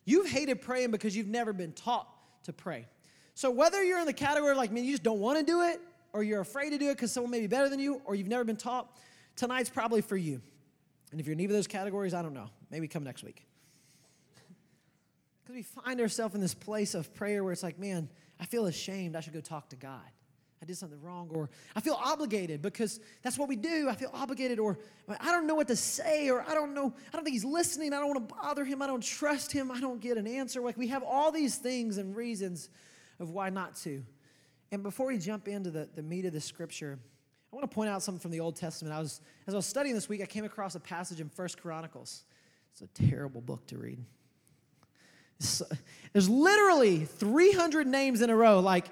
You've 0.06 0.30
hated 0.30 0.62
praying 0.62 0.92
because 0.92 1.16
you've 1.16 1.28
never 1.28 1.54
been 1.54 1.74
taught 1.74 2.08
to 2.44 2.54
pray. 2.54 2.88
So 3.34 3.52
whether 3.52 3.84
you're 3.84 4.00
in 4.00 4.06
the 4.06 4.14
category 4.14 4.56
like, 4.56 4.72
me, 4.72 4.82
you 4.82 4.92
just 4.92 5.04
don't 5.04 5.20
want 5.20 5.38
to 5.40 5.46
do 5.46 5.64
it, 5.64 5.80
or 6.14 6.24
you're 6.24 6.42
afraid 6.42 6.72
to 6.72 6.78
do 6.78 6.90
it 6.90 6.96
because 6.96 7.12
someone 7.12 7.32
may 7.32 7.40
be 7.40 7.48
better 7.48 7.70
than 7.70 7.80
you, 7.80 8.02
or 8.06 8.16
you've 8.16 8.28
never 8.28 8.44
been 8.44 8.58
taught, 8.58 8.90
tonight's 9.36 9.70
probably 9.70 10.02
for 10.02 10.18
you. 10.18 10.42
And 11.12 11.20
if 11.20 11.28
you're 11.28 11.34
in 11.34 11.40
either 11.40 11.54
of 11.54 11.58
those 11.58 11.68
categories, 11.68 12.14
I 12.14 12.22
don't 12.22 12.34
know. 12.34 12.50
Maybe 12.72 12.88
come 12.88 13.04
next 13.04 13.24
week. 13.24 13.46
Because 15.44 15.56
we 15.56 15.64
find 15.64 16.02
ourselves 16.02 16.36
in 16.36 16.42
this 16.42 16.54
place 16.54 16.96
of 16.96 17.14
prayer 17.14 17.44
where 17.44 17.54
it's 17.54 17.64
like, 17.64 17.80
man, 17.80 18.10
I 18.40 18.46
feel 18.46 18.66
ashamed. 18.66 19.16
I 19.16 19.20
should 19.20 19.34
go 19.34 19.42
talk 19.42 19.70
to 19.70 19.76
God. 19.76 20.02
I 20.62 20.66
did 20.66 20.76
something 20.76 21.00
wrong, 21.02 21.30
or 21.32 21.50
I 21.76 21.82
feel 21.82 22.00
obligated 22.04 22.64
because 22.64 23.00
that's 23.22 23.38
what 23.38 23.48
we 23.48 23.56
do. 23.56 23.88
I 23.90 23.96
feel 23.96 24.10
obligated, 24.12 24.58
or 24.58 24.80
I 25.08 25.32
don't 25.32 25.46
know 25.46 25.54
what 25.54 25.68
to 25.68 25.76
say, 25.76 26.30
or 26.32 26.42
I 26.42 26.56
don't 26.56 26.74
know, 26.74 26.94
I 27.14 27.16
don't 27.16 27.24
think 27.24 27.36
he's 27.36 27.46
listening. 27.46 27.94
I 27.94 28.00
don't 28.00 28.08
want 28.08 28.28
to 28.28 28.36
bother 28.36 28.66
him. 28.66 28.82
I 28.82 28.88
don't 28.88 29.04
trust 29.04 29.52
him. 29.52 29.70
I 29.70 29.80
don't 29.80 30.02
get 30.02 30.18
an 30.18 30.26
answer. 30.26 30.60
Like 30.62 30.78
we 30.78 30.88
have 30.88 31.04
all 31.04 31.32
these 31.32 31.58
things 31.58 32.00
and 32.00 32.16
reasons 32.16 32.70
of 33.20 33.30
why 33.30 33.50
not 33.50 33.76
to. 33.78 34.04
And 34.72 34.82
before 34.82 35.08
we 35.08 35.18
jump 35.20 35.48
into 35.48 35.70
the, 35.70 35.88
the 35.96 36.02
meat 36.02 36.26
of 36.26 36.34
the 36.34 36.42
scripture, 36.42 36.98
I 37.52 37.56
want 37.56 37.70
to 37.70 37.74
point 37.74 37.90
out 37.90 38.02
something 38.02 38.20
from 38.20 38.32
the 38.32 38.40
Old 38.40 38.56
Testament. 38.56 38.96
I 38.96 39.00
was, 39.00 39.22
as 39.46 39.54
I 39.54 39.58
was 39.58 39.66
studying 39.66 39.96
this 39.96 40.10
week, 40.10 40.22
I 40.22 40.26
came 40.26 40.44
across 40.44 40.76
a 40.76 40.80
passage 40.80 41.22
in 41.22 41.30
First 41.30 41.62
Chronicles. 41.62 42.26
It's 42.74 42.82
a 42.82 43.10
terrible 43.10 43.42
book 43.42 43.66
to 43.68 43.78
read. 43.78 44.00
There's 46.14 46.30
literally 46.30 47.06
300 47.06 47.88
names 47.88 48.22
in 48.22 48.30
a 48.30 48.36
row, 48.36 48.60
like 48.60 48.88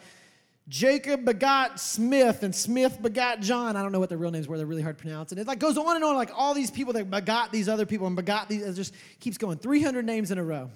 Jacob 0.68 1.26
begot 1.26 1.80
Smith 1.80 2.42
and 2.42 2.54
Smith 2.54 3.00
begot 3.02 3.40
John. 3.40 3.76
I 3.76 3.84
don't 3.84 3.92
know 3.92 4.00
what 4.00 4.10
their 4.10 4.18
real 4.18 4.32
names 4.32 4.48
were. 4.48 4.58
They're 4.58 4.66
really 4.66 4.82
hard 4.82 4.98
to 4.98 5.02
pronounce. 5.02 5.32
And 5.32 5.40
it 5.40 5.46
like 5.46 5.60
goes 5.60 5.78
on 5.78 5.96
and 5.96 6.04
on, 6.04 6.16
like 6.16 6.32
all 6.36 6.54
these 6.54 6.72
people 6.72 6.94
that 6.94 7.10
begot 7.10 7.52
these 7.52 7.70
other 7.70 7.86
people 7.86 8.08
and 8.08 8.16
begot 8.16 8.50
these. 8.50 8.64
It 8.64 8.74
just 8.74 8.94
keeps 9.20 9.38
going. 9.38 9.60
300 9.60 10.06
names 10.06 10.32
in 10.32 10.40
a 10.40 10.44
row. 10.44 10.72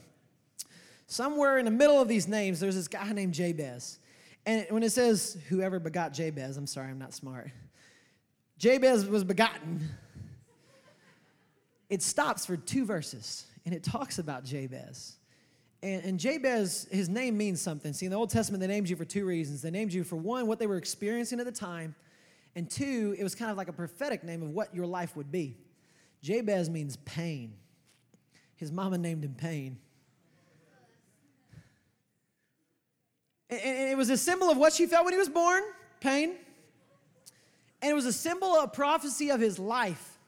Somewhere 1.08 1.58
in 1.58 1.66
the 1.66 1.72
middle 1.72 2.00
of 2.00 2.08
these 2.08 2.28
names, 2.28 2.60
there's 2.60 2.76
this 2.76 2.88
guy 2.88 3.12
named 3.14 3.34
Jabez. 3.34 3.98
And 4.46 4.68
when 4.70 4.84
it 4.84 4.92
says 4.92 5.38
whoever 5.50 5.80
begot 5.80 6.14
Jabez, 6.14 6.56
I'm 6.58 6.68
sorry, 6.68 6.90
I'm 6.90 7.00
not 7.00 7.14
smart. 7.14 7.50
Jabez 8.60 9.08
was 9.08 9.24
begotten. 9.24 9.90
It 11.90 12.04
stops 12.04 12.46
for 12.46 12.58
two 12.58 12.86
verses 12.86 13.48
and 13.66 13.74
it 13.74 13.84
talks 13.84 14.20
about 14.20 14.46
Jabez. 14.46 15.19
And, 15.82 16.04
and 16.04 16.20
Jabez, 16.20 16.88
his 16.92 17.08
name 17.10 17.38
means 17.38 17.62
something. 17.62 17.94
See, 17.94 18.06
in 18.06 18.12
the 18.12 18.18
Old 18.18 18.30
Testament, 18.30 18.62
they 18.62 18.68
named 18.68 18.90
you 18.90 18.96
for 18.96 19.06
two 19.06 19.26
reasons. 19.26 19.62
They 19.62 19.72
named 19.72 19.94
you 19.94 20.04
for 20.04 20.16
one, 20.16 20.48
what 20.48 20.60
they 20.60 20.68
were 20.68 20.78
experiencing 20.78 21.40
at 21.40 21.46
the 21.46 21.52
time, 21.52 21.96
and 22.56 22.70
two, 22.70 23.16
it 23.18 23.24
was 23.24 23.36
kind 23.36 23.52
of 23.52 23.58
like 23.58 23.70
a 23.70 23.74
prophetic 23.74 24.24
name 24.24 24.42
of 24.42 24.50
what 24.50 24.74
your 24.76 24.86
life 24.86 25.16
would 25.16 25.32
be. 25.32 25.56
Jabez 26.22 26.70
means 26.70 26.98
pain. 26.98 27.54
His 28.56 28.72
mama 28.72 28.98
named 28.98 29.24
him 29.24 29.36
Pain. 29.36 29.78
And, 33.50 33.62
and 33.62 33.90
it 33.90 33.98
was 33.98 34.10
a 34.10 34.18
symbol 34.18 34.50
of 34.50 34.58
what 34.58 34.74
she 34.74 34.86
felt 34.86 35.06
when 35.06 35.14
he 35.14 35.18
was 35.18 35.30
born 35.30 35.64
pain. 36.02 36.36
And 37.82 37.92
it 37.92 37.94
was 37.94 38.06
a 38.06 38.14
symbol 38.14 38.50
of 38.50 38.74
prophecy 38.74 39.32
of 39.32 39.40
his 39.40 39.58
life. 39.58 40.19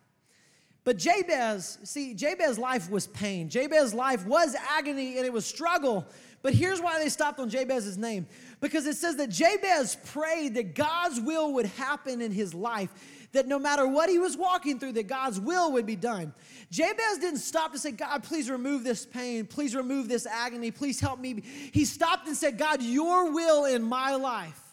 But 0.83 0.97
Jabez, 0.97 1.77
see, 1.83 2.15
Jabez's 2.15 2.57
life 2.57 2.89
was 2.89 3.07
pain. 3.07 3.49
Jabez's 3.49 3.93
life 3.93 4.25
was 4.25 4.55
agony 4.77 5.17
and 5.17 5.25
it 5.25 5.31
was 5.31 5.45
struggle. 5.45 6.07
But 6.41 6.55
here's 6.55 6.81
why 6.81 6.97
they 6.97 7.09
stopped 7.09 7.39
on 7.39 7.49
Jabez's 7.49 7.97
name 7.97 8.25
because 8.61 8.87
it 8.87 8.95
says 8.95 9.15
that 9.17 9.29
Jabez 9.29 9.97
prayed 10.05 10.55
that 10.55 10.73
God's 10.73 11.19
will 11.19 11.53
would 11.53 11.67
happen 11.67 12.19
in 12.19 12.31
his 12.31 12.55
life, 12.55 12.89
that 13.31 13.47
no 13.47 13.59
matter 13.59 13.85
what 13.87 14.09
he 14.09 14.17
was 14.17 14.35
walking 14.35 14.79
through, 14.79 14.93
that 14.93 15.07
God's 15.07 15.39
will 15.39 15.71
would 15.73 15.85
be 15.85 15.95
done. 15.95 16.33
Jabez 16.71 17.19
didn't 17.19 17.39
stop 17.39 17.73
to 17.73 17.79
say, 17.79 17.91
God, 17.91 18.23
please 18.23 18.49
remove 18.49 18.83
this 18.83 19.05
pain, 19.05 19.45
please 19.45 19.75
remove 19.75 20.07
this 20.07 20.25
agony, 20.25 20.71
please 20.71 20.99
help 20.99 21.19
me. 21.19 21.43
He 21.71 21.85
stopped 21.85 22.27
and 22.27 22.35
said, 22.35 22.57
God, 22.57 22.81
your 22.81 23.31
will 23.31 23.65
in 23.65 23.83
my 23.83 24.15
life. 24.15 24.70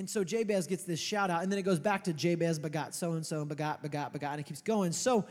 And 0.00 0.08
so 0.08 0.24
Jabez 0.24 0.66
gets 0.66 0.84
this 0.84 0.98
shout 0.98 1.28
out, 1.28 1.42
and 1.42 1.52
then 1.52 1.58
it 1.58 1.62
goes 1.62 1.78
back 1.78 2.04
to 2.04 2.14
Jabez 2.14 2.58
begot 2.58 2.94
so 2.94 3.12
and 3.12 3.26
so, 3.26 3.40
and 3.40 3.50
begot, 3.50 3.82
begot, 3.82 4.14
begot, 4.14 4.30
and 4.30 4.40
it 4.40 4.44
keeps 4.44 4.62
going. 4.62 4.92
So 4.92 5.26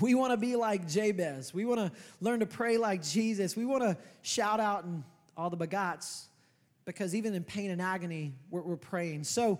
we 0.00 0.14
want 0.14 0.30
to 0.30 0.36
be 0.36 0.54
like 0.54 0.86
Jabez. 0.88 1.52
We 1.52 1.64
want 1.64 1.80
to 1.80 1.90
learn 2.20 2.38
to 2.38 2.46
pray 2.46 2.78
like 2.78 3.02
Jesus. 3.02 3.56
We 3.56 3.66
want 3.66 3.82
to 3.82 3.96
shout 4.22 4.60
out 4.60 4.84
and 4.84 5.02
all 5.36 5.50
the 5.50 5.56
begots 5.56 6.26
because 6.84 7.12
even 7.12 7.34
in 7.34 7.42
pain 7.42 7.72
and 7.72 7.82
agony, 7.82 8.34
we're, 8.52 8.62
we're 8.62 8.76
praying. 8.76 9.24
So 9.24 9.58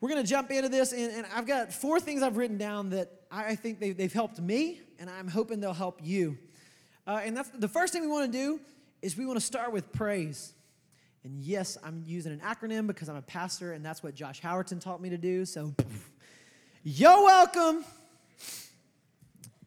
we're 0.00 0.08
going 0.08 0.22
to 0.22 0.28
jump 0.28 0.50
into 0.50 0.70
this, 0.70 0.92
and, 0.92 1.12
and, 1.12 1.26
I've 1.34 1.46
got 1.46 1.70
four 1.70 2.00
things 2.00 2.22
I've 2.22 2.38
written 2.38 2.56
down 2.56 2.88
that 2.90 3.12
I 3.30 3.56
think 3.56 3.78
they've, 3.78 3.94
they've 3.94 4.10
helped 4.10 4.40
me, 4.40 4.80
and 4.98 5.10
I'm 5.10 5.28
hoping 5.28 5.60
they'll 5.60 5.74
help 5.74 6.00
you. 6.02 6.38
Uh, 7.06 7.20
and 7.22 7.36
the 7.58 7.68
first 7.68 7.92
thing 7.92 8.00
we 8.00 8.08
want 8.08 8.32
to 8.32 8.38
do 8.38 8.58
is 9.02 9.18
we 9.18 9.26
want 9.26 9.38
to 9.38 9.44
start 9.44 9.70
with 9.70 9.92
praise. 9.92 10.54
And 11.24 11.40
yes, 11.40 11.76
I'm 11.82 12.02
using 12.06 12.32
an 12.32 12.40
acronym 12.40 12.86
because 12.86 13.08
I'm 13.08 13.16
a 13.16 13.22
pastor, 13.22 13.72
and 13.72 13.84
that's 13.84 14.02
what 14.02 14.14
Josh 14.14 14.40
Howerton 14.40 14.80
taught 14.80 15.00
me 15.00 15.10
to 15.10 15.18
do. 15.18 15.44
So, 15.44 15.74
you're 16.84 17.24
welcome. 17.24 17.84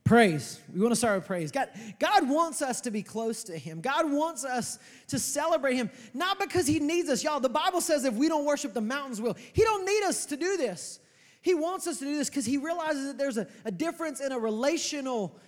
Praise. 0.03 0.59
We 0.73 0.81
want 0.81 0.91
to 0.91 0.95
start 0.95 1.19
with 1.19 1.25
praise. 1.27 1.51
God, 1.51 1.69
God 1.99 2.27
wants 2.27 2.61
us 2.61 2.81
to 2.81 2.91
be 2.91 3.01
close 3.03 3.43
to 3.45 3.57
Him. 3.57 3.79
God 3.79 4.11
wants 4.11 4.43
us 4.43 4.79
to 5.07 5.19
celebrate 5.19 5.75
Him, 5.75 5.89
not 6.13 6.39
because 6.39 6.67
He 6.67 6.79
needs 6.79 7.09
us. 7.09 7.23
Y'all, 7.23 7.39
the 7.39 7.47
Bible 7.47 7.79
says 7.79 8.03
if 8.03 8.13
we 8.13 8.27
don't 8.27 8.45
worship, 8.45 8.73
the 8.73 8.81
mountains 8.81 9.21
will. 9.21 9.37
He 9.53 9.63
don't 9.63 9.85
need 9.85 10.03
us 10.03 10.25
to 10.25 10.37
do 10.37 10.57
this. 10.57 10.99
He 11.41 11.53
wants 11.53 11.87
us 11.87 11.99
to 11.99 12.05
do 12.05 12.17
this 12.17 12.29
because 12.29 12.45
He 12.45 12.57
realizes 12.57 13.07
that 13.07 13.17
there's 13.17 13.37
a, 13.37 13.47
a 13.63 13.71
difference 13.71 14.19
in 14.19 14.31
a 14.31 14.39
relational 14.39 15.39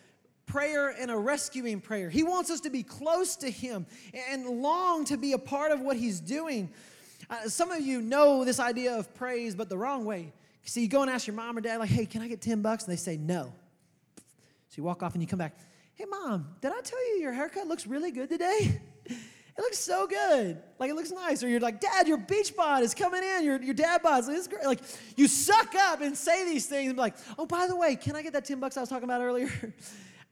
prayer 0.45 0.89
and 0.89 1.09
a 1.09 1.17
rescuing 1.17 1.81
prayer. 1.81 2.09
He 2.09 2.23
wants 2.23 2.50
us 2.50 2.59
to 2.62 2.69
be 2.69 2.83
close 2.83 3.35
to 3.38 3.50
Him 3.50 3.85
and 4.29 4.45
long 4.45 5.05
to 5.05 5.17
be 5.17 5.33
a 5.33 5.38
part 5.38 5.71
of 5.71 5.81
what 5.81 5.97
He's 5.97 6.19
doing. 6.19 6.69
Uh, 7.29 7.47
some 7.47 7.71
of 7.71 7.81
you 7.81 8.01
know 8.01 8.43
this 8.43 8.59
idea 8.59 8.97
of 8.97 9.13
praise, 9.15 9.55
but 9.55 9.69
the 9.69 9.77
wrong 9.77 10.05
way. 10.05 10.33
See, 10.65 10.81
you 10.81 10.88
go 10.88 11.01
and 11.01 11.12
ask 11.12 11.27
your 11.27 11.35
mom 11.35 11.57
or 11.57 11.62
dad, 11.62 11.79
like, 11.79 11.89
hey, 11.89 12.05
can 12.05 12.21
I 12.21 12.27
get 12.27 12.41
10 12.41 12.62
bucks? 12.62 12.85
And 12.85 12.91
they 12.91 12.97
say 12.97 13.17
no. 13.17 13.53
So 14.15 14.77
you 14.77 14.83
walk 14.83 15.03
off 15.03 15.13
and 15.13 15.21
you 15.21 15.27
come 15.27 15.39
back. 15.39 15.57
Hey, 15.95 16.05
mom, 16.05 16.47
did 16.62 16.71
I 16.71 16.81
tell 16.81 17.00
you 17.09 17.21
your 17.21 17.33
haircut 17.33 17.67
looks 17.67 17.85
really 17.85 18.12
good 18.12 18.29
today? 18.29 18.81
It 19.55 19.62
looks 19.62 19.77
so 19.77 20.07
good. 20.07 20.59
Like 20.79 20.89
it 20.89 20.95
looks 20.95 21.12
nice. 21.12 21.43
Or 21.43 21.47
you're 21.47 21.59
like, 21.59 21.79
Dad, 21.79 22.07
your 22.07 22.17
beach 22.17 22.55
bod 22.55 22.81
is 22.81 22.95
coming 22.95 23.21
in. 23.23 23.43
Your, 23.43 23.62
your 23.62 23.75
dad 23.75 24.01
bod's 24.01 24.27
like, 24.27 24.50
great. 24.50 24.65
Like 24.65 24.79
you 25.15 25.27
suck 25.27 25.75
up 25.75 26.01
and 26.01 26.17
say 26.17 26.43
these 26.45 26.65
things 26.65 26.88
and 26.88 26.95
be 26.95 27.01
like, 27.01 27.15
oh, 27.38 27.45
by 27.45 27.67
the 27.67 27.75
way, 27.75 27.95
can 27.95 28.15
I 28.15 28.23
get 28.23 28.33
that 28.33 28.45
10 28.45 28.59
bucks 28.59 28.77
I 28.77 28.79
was 28.79 28.89
talking 28.89 29.03
about 29.03 29.21
earlier? 29.21 29.50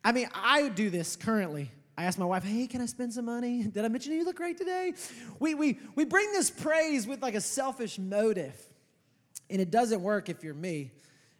I 0.03 0.12
mean, 0.12 0.27
I 0.34 0.70
do 0.70 0.89
this 0.89 1.15
currently. 1.15 1.72
I 1.98 2.05
ask 2.05 2.17
my 2.17 2.25
wife, 2.25 2.43
hey, 2.43 2.67
can 2.67 2.81
I 2.81 2.86
spend 2.86 3.13
some 3.13 3.25
money? 3.25 3.63
Did 3.72 3.86
I 3.86 3.88
mention 3.88 4.13
you 4.13 4.25
look 4.25 4.38
great 4.38 4.58
today? 4.58 4.93
We, 5.39 5.53
we, 5.53 5.79
we 5.96 6.05
bring 6.05 6.31
this 6.31 6.50
praise 6.50 7.05
with 7.05 7.22
like 7.22 7.36
a 7.36 7.41
selfish 7.41 8.00
motive. 8.00 8.55
And 9.50 9.62
it 9.62 9.70
doesn't 9.70 10.01
work 10.01 10.29
if 10.29 10.43
you're 10.43 10.53
me. 10.53 10.91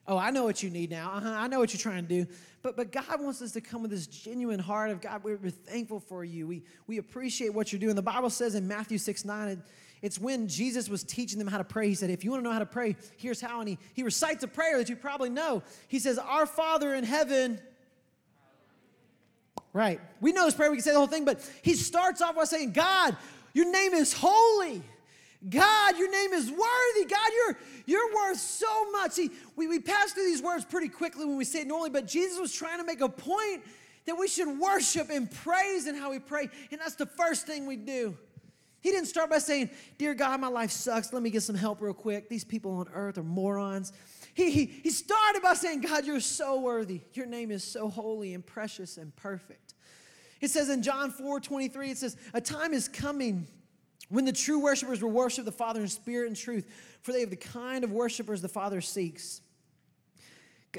Oh, 0.08 0.18
I 0.18 0.32
know 0.32 0.44
what 0.44 0.62
you 0.62 0.70
need 0.70 0.90
now. 0.90 1.12
Uh-huh, 1.14 1.30
I 1.30 1.48
know 1.48 1.60
what 1.60 1.74
you're 1.74 1.80
trying 1.80 2.06
to 2.06 2.26
do. 2.26 2.32
But, 2.64 2.76
but 2.76 2.92
God 2.92 3.22
wants 3.22 3.42
us 3.42 3.54
to 3.54 3.62
come 3.62 3.82
with 3.82 3.92
this 3.92 4.08
genuine 4.08 4.60
heart 4.60 4.92
of 4.92 5.02
God, 5.02 5.24
we're, 5.24 5.38
we're 5.38 5.52
thankful 5.52 6.00
for 6.00 6.24
you. 6.24 6.48
We, 6.48 6.64
we 6.88 6.98
appreciate 6.98 7.54
what 7.54 7.72
you're 7.72 7.80
doing. 7.80 7.96
The 7.96 8.02
Bible 8.02 8.30
says 8.30 8.56
in 8.56 8.68
Matthew 8.68 8.98
6 8.98 9.26
9, 9.26 9.48
it, 9.48 9.60
it's 10.02 10.20
when 10.20 10.48
Jesus 10.48 10.90
was 10.90 11.04
teaching 11.04 11.38
them 11.38 11.48
how 11.48 11.60
to 11.60 11.64
pray. 11.64 11.88
He 11.88 11.96
said, 11.96 12.10
If 12.10 12.24
you 12.24 12.32
want 12.32 12.44
to 12.44 12.44
know 12.44 12.54
how 12.54 12.60
to 12.60 12.66
pray, 12.66 12.96
here's 13.18 13.40
how. 13.40 13.60
And 13.60 13.70
he, 13.70 13.78
he 13.94 14.04
recites 14.04 14.44
a 14.44 14.48
prayer 14.48 14.78
that 14.80 14.90
you 14.90 14.96
probably 14.96 15.30
know. 15.30 15.62
He 15.88 16.00
says, 16.00 16.18
Our 16.18 16.46
Father 16.46 16.96
in 16.96 17.04
heaven. 17.04 17.60
Right. 19.74 20.02
We 20.20 20.34
know 20.34 20.46
this 20.46 20.54
prayer, 20.54 20.70
we 20.70 20.78
can 20.78 20.84
say 20.84 20.92
the 20.92 20.98
whole 20.98 21.08
thing, 21.08 21.26
but 21.26 21.40
he 21.62 21.76
starts 21.76 22.22
off 22.22 22.36
by 22.36 22.44
saying, 22.44 22.72
God, 22.72 23.16
your 23.54 23.72
name 23.72 23.94
is 23.94 24.14
holy. 24.14 24.84
God, 25.50 25.98
your 25.98 26.12
name 26.12 26.34
is 26.34 26.52
worthy. 26.52 27.06
God, 27.10 27.30
you're, 27.34 27.58
you're 27.86 28.16
worth 28.16 28.40
so 28.40 28.92
much. 28.92 29.14
See, 29.14 29.32
we, 29.56 29.68
we 29.68 29.80
pass 29.80 30.12
through 30.12 30.26
these 30.26 30.42
words 30.42 30.66
pretty 30.66 30.90
quickly 30.90 31.26
when 31.26 31.38
we 31.38 31.46
say 31.46 31.62
it 31.62 31.68
normally, 31.68 31.90
but 31.90 32.06
Jesus 32.06 32.40
was 32.40 32.54
trying 32.54 32.80
to 32.80 32.86
make 32.86 33.02
a 33.02 33.10
point 33.10 33.64
that 34.06 34.16
we 34.16 34.28
should 34.28 34.60
worship 34.60 35.10
and 35.10 35.32
praise 35.32 35.88
in 35.88 35.96
how 35.96 36.12
we 36.12 36.20
pray. 36.20 36.50
And 36.72 36.80
that's 36.80 36.96
the 36.96 37.06
first 37.06 37.48
thing 37.48 37.66
we 37.66 37.76
do. 37.76 38.18
He 38.82 38.90
didn't 38.90 39.08
start 39.08 39.30
by 39.30 39.38
saying, 39.38 39.70
Dear 39.98 40.14
God, 40.14 40.42
my 40.42 40.48
life 40.48 40.72
sucks. 40.72 41.14
Let 41.14 41.22
me 41.22 41.30
get 41.30 41.44
some 41.44 41.56
help 41.56 41.82
real 41.82 41.94
quick. 41.94 42.30
These 42.30 42.44
people 42.44 42.72
on 42.74 42.88
earth 42.94 43.18
are 43.18 43.24
morons. 43.24 43.94
He, 44.34 44.50
he, 44.50 44.66
he 44.66 44.90
started 44.90 45.42
by 45.42 45.54
saying, 45.54 45.82
God, 45.82 46.06
you're 46.06 46.20
so 46.20 46.60
worthy. 46.60 47.02
Your 47.14 47.28
name 47.28 47.52
is 47.52 47.64
so 47.64 47.90
holy 47.90 48.34
and 48.34 48.46
precious 48.46 48.98
and 48.98 49.16
perfect. 49.16 49.76
It 50.42 50.50
says 50.50 50.70
in 50.70 50.82
John 50.82 51.12
4 51.12 51.40
23, 51.40 51.92
it 51.92 51.98
says, 51.98 52.18
A 52.34 52.42
time 52.42 52.74
is 52.74 52.88
coming 52.88 53.48
when 54.10 54.26
the 54.26 54.34
true 54.34 54.60
worshipers 54.60 55.02
will 55.02 55.12
worship 55.12 55.46
the 55.46 55.52
Father 55.52 55.82
in 55.82 55.88
spirit 55.88 56.28
and 56.28 56.36
truth, 56.36 56.68
for 57.02 57.14
they 57.14 57.22
have 57.22 57.30
the 57.30 57.36
kind 57.36 57.84
of 57.84 57.92
worshipers 57.92 58.42
the 58.42 58.50
Father 58.50 58.82
seeks. 58.82 59.42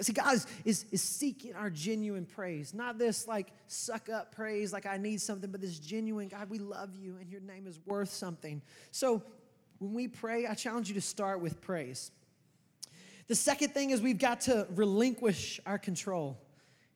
See, 0.01 0.13
God 0.15 0.35
is, 0.35 0.47
is, 0.65 0.87
is, 0.91 1.03
seeking 1.03 1.55
our 1.55 1.69
genuine 1.69 2.25
praise, 2.25 2.73
not 2.73 2.99
this 2.99 3.29
like 3.29 3.49
suck 3.67 4.09
up 4.09 4.35
praise, 4.35 4.73
like 4.73 4.87
I 4.87 4.97
need 4.97 5.21
something, 5.21 5.51
but 5.51 5.61
this 5.61 5.79
genuine 5.79 6.29
God, 6.29 6.49
we 6.49 6.59
love 6.59 6.97
you 6.97 7.17
and 7.21 7.29
your 7.29 7.43
name 7.43 7.67
is 7.67 7.79
worth 7.85 8.09
something. 8.09 8.63
So 8.91 9.23
when 9.81 9.93
we 9.93 10.09
pray, 10.09 10.47
I 10.47 10.55
challenge 10.55 10.89
you 10.89 10.95
to 10.95 11.03
start 11.03 11.41
with 11.41 11.61
praise. 11.61 12.11
The 13.27 13.35
second 13.35 13.75
thing 13.75 13.91
is 13.91 14.01
we've 14.01 14.19
got 14.19 14.43
to 14.43 14.67
relinquish 14.75 15.61
our 15.67 15.79
control. 15.79 16.39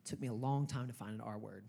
It 0.04 0.08
took 0.08 0.20
me 0.20 0.28
a 0.28 0.34
long 0.34 0.66
time 0.66 0.86
to 0.86 0.94
find 0.94 1.14
an 1.14 1.20
R 1.20 1.36
word. 1.36 1.64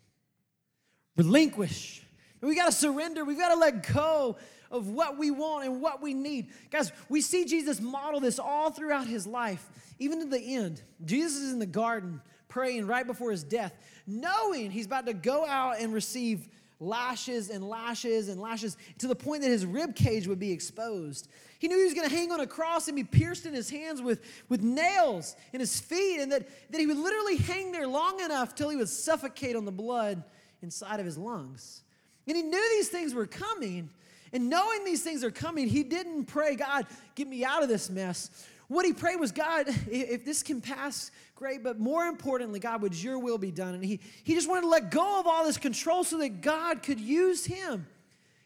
Relinquish. 1.18 2.04
We 2.42 2.56
got 2.56 2.68
to 2.68 2.72
surrender. 2.72 3.26
We've 3.26 3.38
got 3.38 3.54
to 3.54 3.60
let 3.60 3.92
go 3.94 4.38
of 4.70 4.90
what 4.90 5.18
we 5.18 5.32
want 5.32 5.66
and 5.66 5.82
what 5.82 6.02
we 6.02 6.14
need. 6.14 6.50
Guys, 6.70 6.92
we 7.10 7.22
see 7.22 7.46
Jesus 7.46 7.80
model 7.80 8.20
this 8.20 8.40
all 8.40 8.70
throughout 8.70 9.08
his 9.08 9.26
life, 9.26 9.70
even 10.00 10.20
to 10.20 10.26
the 10.26 10.56
end. 10.56 10.82
Jesus 11.06 11.42
is 11.42 11.54
in 11.54 11.60
the 11.60 11.66
garden 11.66 12.22
praying 12.48 12.88
right 12.88 13.06
before 13.06 13.32
his 13.32 13.44
death, 13.44 13.74
knowing 14.06 14.72
he's 14.72 14.86
about 14.86 15.06
to 15.06 15.14
go 15.14 15.46
out 15.46 15.80
and 15.80 15.94
receive 15.94 16.48
lashes 16.80 17.50
and 17.50 17.68
lashes 17.68 18.30
and 18.30 18.40
lashes 18.40 18.78
to 19.00 19.08
the 19.08 19.16
point 19.16 19.42
that 19.42 19.50
his 19.50 19.66
rib 19.66 19.96
cage 19.96 20.28
would 20.28 20.40
be 20.40 20.52
exposed. 20.52 21.28
He 21.60 21.68
knew 21.68 21.78
he 21.78 21.86
was 21.86 21.96
going 21.96 22.08
to 22.08 22.16
hang 22.16 22.32
on 22.32 22.40
a 22.40 22.48
cross 22.48 22.88
and 22.88 22.96
be 22.96 23.04
pierced 23.04 23.48
in 23.48 23.54
his 23.54 23.70
hands 23.70 24.02
with, 24.02 24.22
with 24.48 24.62
nails 24.62 25.36
in 25.54 25.60
his 25.60 25.80
feet, 25.80 26.20
and 26.20 26.32
that, 26.32 26.48
that 26.72 26.80
he 26.80 26.86
would 26.86 26.98
literally 26.98 27.38
hang 27.38 27.72
there 27.72 27.88
long 27.88 28.20
enough 28.20 28.54
till 28.54 28.70
he 28.70 28.76
would 28.76 28.90
suffocate 28.90 29.56
on 29.56 29.66
the 29.66 29.72
blood 29.72 30.24
inside 30.62 31.00
of 31.00 31.06
his 31.06 31.18
lungs. 31.18 31.82
And 32.28 32.36
he 32.36 32.44
knew 32.44 32.70
these 32.76 32.90
things 32.90 33.14
were 33.14 33.26
coming, 33.26 33.90
and 34.34 34.50
knowing 34.50 34.84
these 34.84 35.04
things 35.04 35.24
are 35.24 35.32
coming, 35.32 35.68
he 35.68 35.84
didn't 35.84 36.26
pray, 36.26 36.56
God, 36.56 36.86
get 37.16 37.28
me 37.28 37.46
out 37.46 37.64
of 37.64 37.70
this 37.70 37.90
mess. 37.90 38.30
What 38.68 38.86
he 38.86 38.92
prayed 38.92 39.20
was, 39.20 39.32
God, 39.32 39.68
if 39.90 40.26
this 40.26 40.44
can 40.44 40.60
pass, 40.60 41.10
great, 41.36 41.64
but 41.64 41.80
more 41.80 42.06
importantly, 42.06 42.60
God, 42.60 42.82
would 42.82 43.02
your 43.02 43.18
will 43.18 43.38
be 43.38 43.52
done? 43.52 43.74
And 43.74 43.84
he, 43.84 44.02
he 44.24 44.34
just 44.34 44.50
wanted 44.50 44.62
to 44.62 44.68
let 44.68 44.92
go 44.92 45.22
of 45.22 45.28
all 45.28 45.46
this 45.46 45.58
control 45.58 46.04
so 46.04 46.18
that 46.18 46.42
God 46.42 46.84
could 46.84 47.00
use 47.00 47.46
him. 47.46 47.88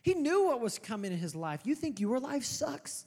He 0.04 0.13
knew 0.13 0.46
what 0.46 0.62
was 0.62 0.78
coming 0.78 1.12
in 1.12 1.17
his 1.17 1.36
life. 1.36 1.62
You 1.63 1.74
think 1.74 2.00
your 2.00 2.20
life 2.20 2.44
sucks? 2.44 3.06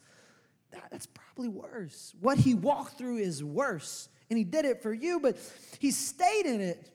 That, 0.72 0.84
that's 0.90 1.06
probably 1.06 1.48
worse. 1.48 2.14
What 2.20 2.38
he 2.38 2.54
walked 2.54 2.98
through 2.98 3.18
is 3.18 3.44
worse. 3.44 4.08
And 4.28 4.36
he 4.36 4.44
did 4.44 4.64
it 4.64 4.82
for 4.82 4.92
you, 4.92 5.20
but 5.20 5.36
he 5.78 5.92
stayed 5.92 6.46
in 6.46 6.60
it 6.60 6.90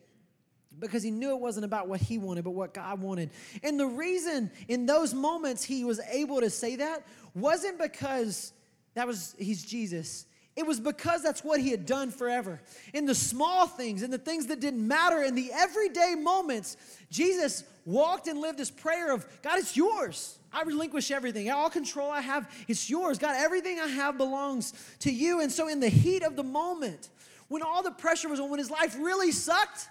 because 0.80 1.04
he 1.04 1.12
knew 1.12 1.32
it 1.32 1.40
wasn't 1.40 1.66
about 1.66 1.88
what 1.88 2.00
he 2.00 2.18
wanted, 2.18 2.44
but 2.44 2.52
what 2.52 2.74
God 2.74 3.02
wanted. 3.02 3.30
And 3.64 3.80
the 3.80 3.88
reason 3.88 4.52
in 4.68 4.86
those 4.86 5.14
moments 5.14 5.64
he 5.64 5.84
was 5.84 6.00
able 6.12 6.40
to 6.42 6.50
say 6.50 6.78
that 6.78 7.06
wasn't 7.36 7.80
because 7.80 8.54
that 8.96 9.08
was 9.08 9.36
he's 9.38 9.64
Jesus. 9.64 10.26
It 10.56 10.66
was 10.66 10.80
because 10.80 11.24
that's 11.24 11.42
what 11.42 11.62
he 11.62 11.70
had 11.70 11.86
done 11.86 12.12
forever. 12.12 12.60
In 12.94 13.06
the 13.06 13.16
small 13.16 13.66
things, 13.66 14.04
in 14.04 14.12
the 14.12 14.18
things 14.18 14.48
that 14.48 14.60
didn't 14.60 14.86
matter, 14.86 15.24
in 15.24 15.34
the 15.34 15.52
everyday 15.54 16.16
moments, 16.16 16.76
Jesus 17.10 17.64
walked 17.86 18.28
and 18.28 18.42
lived 18.42 18.58
this 18.58 18.70
prayer 18.70 19.14
of 19.14 19.26
God, 19.42 19.58
it's 19.58 19.78
yours. 19.78 20.38
I 20.52 20.64
relinquish 20.64 21.12
everything. 21.12 21.50
All 21.50 21.70
control 21.70 22.12
I 22.12 22.22
have, 22.22 22.52
it's 22.68 22.90
yours. 22.90 23.18
God, 23.18 23.36
everything 23.38 23.80
I 23.80 23.88
have 23.88 24.18
belongs 24.18 24.74
to 25.00 25.12
you. 25.12 25.42
And 25.42 25.52
so, 25.52 25.68
in 25.68 25.80
the 25.80 25.90
heat 25.90 26.24
of 26.24 26.36
the 26.36 26.44
moment, 26.44 27.10
when 27.48 27.62
all 27.62 27.82
the 27.82 27.92
pressure 27.92 28.30
was 28.30 28.40
on, 28.40 28.50
when 28.50 28.60
his 28.60 28.72
life 28.72 28.98
really 29.00 29.32
sucked, 29.32 29.88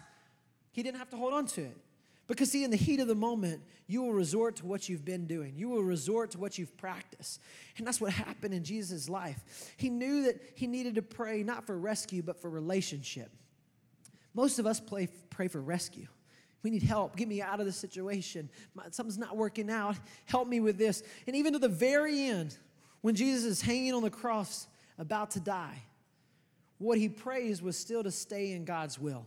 he 0.79 0.85
didn't 0.85 0.99
have 0.99 1.11
to 1.11 1.17
hold 1.17 1.35
on 1.35 1.45
to 1.45 1.63
it. 1.63 1.77
Because, 2.29 2.53
see, 2.53 2.63
in 2.63 2.71
the 2.71 2.77
heat 2.77 3.01
of 3.01 3.09
the 3.09 3.15
moment, 3.17 3.63
you 3.89 4.01
will 4.03 4.13
resort 4.13 4.55
to 4.57 4.67
what 4.67 4.89
you've 4.89 5.05
been 5.05 5.27
doing. 5.27 5.55
You 5.57 5.69
will 5.69 5.83
resort 5.83 6.31
to 6.33 6.39
what 6.39 6.57
you've 6.57 6.77
practiced. 6.77 7.41
And 7.79 7.85
that's 7.85 8.01
what 8.01 8.13
happened 8.13 8.55
in 8.55 8.63
Jesus' 8.63 9.09
life. 9.09 9.73
He 9.77 9.91
knew 9.91 10.23
that 10.23 10.41
he 10.55 10.69
needed 10.69 10.95
to 10.95 11.03
pray 11.03 11.43
not 11.43 11.67
for 11.67 11.77
rescue, 11.77 12.23
but 12.23 12.41
for 12.41 12.49
relationship. 12.49 13.29
Most 14.35 14.61
of 14.61 14.69
us 14.69 14.79
play, 14.79 15.09
pray 15.31 15.49
for 15.49 15.61
rescue. 15.61 16.07
We 16.63 16.71
need 16.71 16.85
help. 16.85 17.17
Get 17.17 17.27
me 17.27 17.43
out 17.43 17.59
of 17.59 17.67
this 17.67 17.77
situation. 17.77 18.49
something's 18.93 19.19
not 19.19 19.37
working 19.37 19.69
out. 19.71 19.97
Help 20.27 20.47
me 20.47 20.61
with 20.61 20.79
this. 20.79 21.03
And 21.27 21.35
even 21.35 21.55
to 21.55 21.59
the 21.59 21.69
very 21.69 22.21
end, 22.21 22.57
when 23.01 23.17
Jesus 23.17 23.43
is 23.43 23.63
hanging 23.63 23.95
on 23.95 24.05
the 24.05 24.11
cross, 24.11 24.69
about 24.97 25.33
to 25.33 25.41
die, 25.41 25.83
what 26.79 26.99
he 26.99 27.09
prays 27.09 27.61
was 27.61 27.77
still 27.77 28.05
to 28.05 28.13
stay 28.13 28.53
in 28.53 28.65
God's 28.65 28.97
will. 28.97 29.27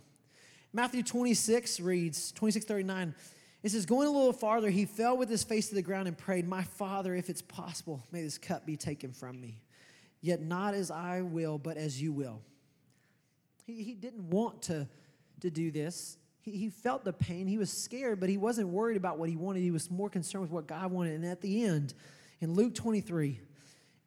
Matthew 0.73 1.03
26 1.03 1.79
reads, 1.79 2.31
26 2.31 2.65
39, 2.65 3.15
it 3.63 3.69
says, 3.69 3.85
Going 3.85 4.07
a 4.07 4.11
little 4.11 4.33
farther, 4.33 4.69
he 4.69 4.85
fell 4.85 5.17
with 5.17 5.29
his 5.29 5.43
face 5.43 5.69
to 5.69 5.75
the 5.75 5.81
ground 5.81 6.07
and 6.07 6.17
prayed, 6.17 6.47
My 6.47 6.63
Father, 6.63 7.13
if 7.13 7.29
it's 7.29 7.41
possible, 7.41 8.01
may 8.11 8.21
this 8.21 8.37
cup 8.37 8.65
be 8.65 8.77
taken 8.77 9.11
from 9.11 9.39
me. 9.39 9.61
Yet 10.21 10.41
not 10.41 10.73
as 10.73 10.91
I 10.91 11.21
will, 11.21 11.57
but 11.57 11.77
as 11.77 12.01
you 12.01 12.11
will. 12.11 12.41
He, 13.63 13.83
he 13.83 13.93
didn't 13.93 14.29
want 14.29 14.63
to, 14.63 14.87
to 15.41 15.49
do 15.49 15.71
this. 15.71 16.17
He, 16.41 16.51
he 16.51 16.69
felt 16.69 17.03
the 17.03 17.13
pain. 17.13 17.47
He 17.47 17.57
was 17.57 17.71
scared, 17.71 18.19
but 18.19 18.29
he 18.29 18.37
wasn't 18.37 18.69
worried 18.69 18.97
about 18.97 19.17
what 19.17 19.29
he 19.29 19.35
wanted. 19.35 19.61
He 19.61 19.71
was 19.71 19.91
more 19.91 20.09
concerned 20.09 20.43
with 20.43 20.51
what 20.51 20.67
God 20.67 20.91
wanted. 20.91 21.15
And 21.15 21.25
at 21.25 21.41
the 21.41 21.63
end, 21.63 21.93
in 22.39 22.53
Luke 22.53 22.73
23, 22.75 23.39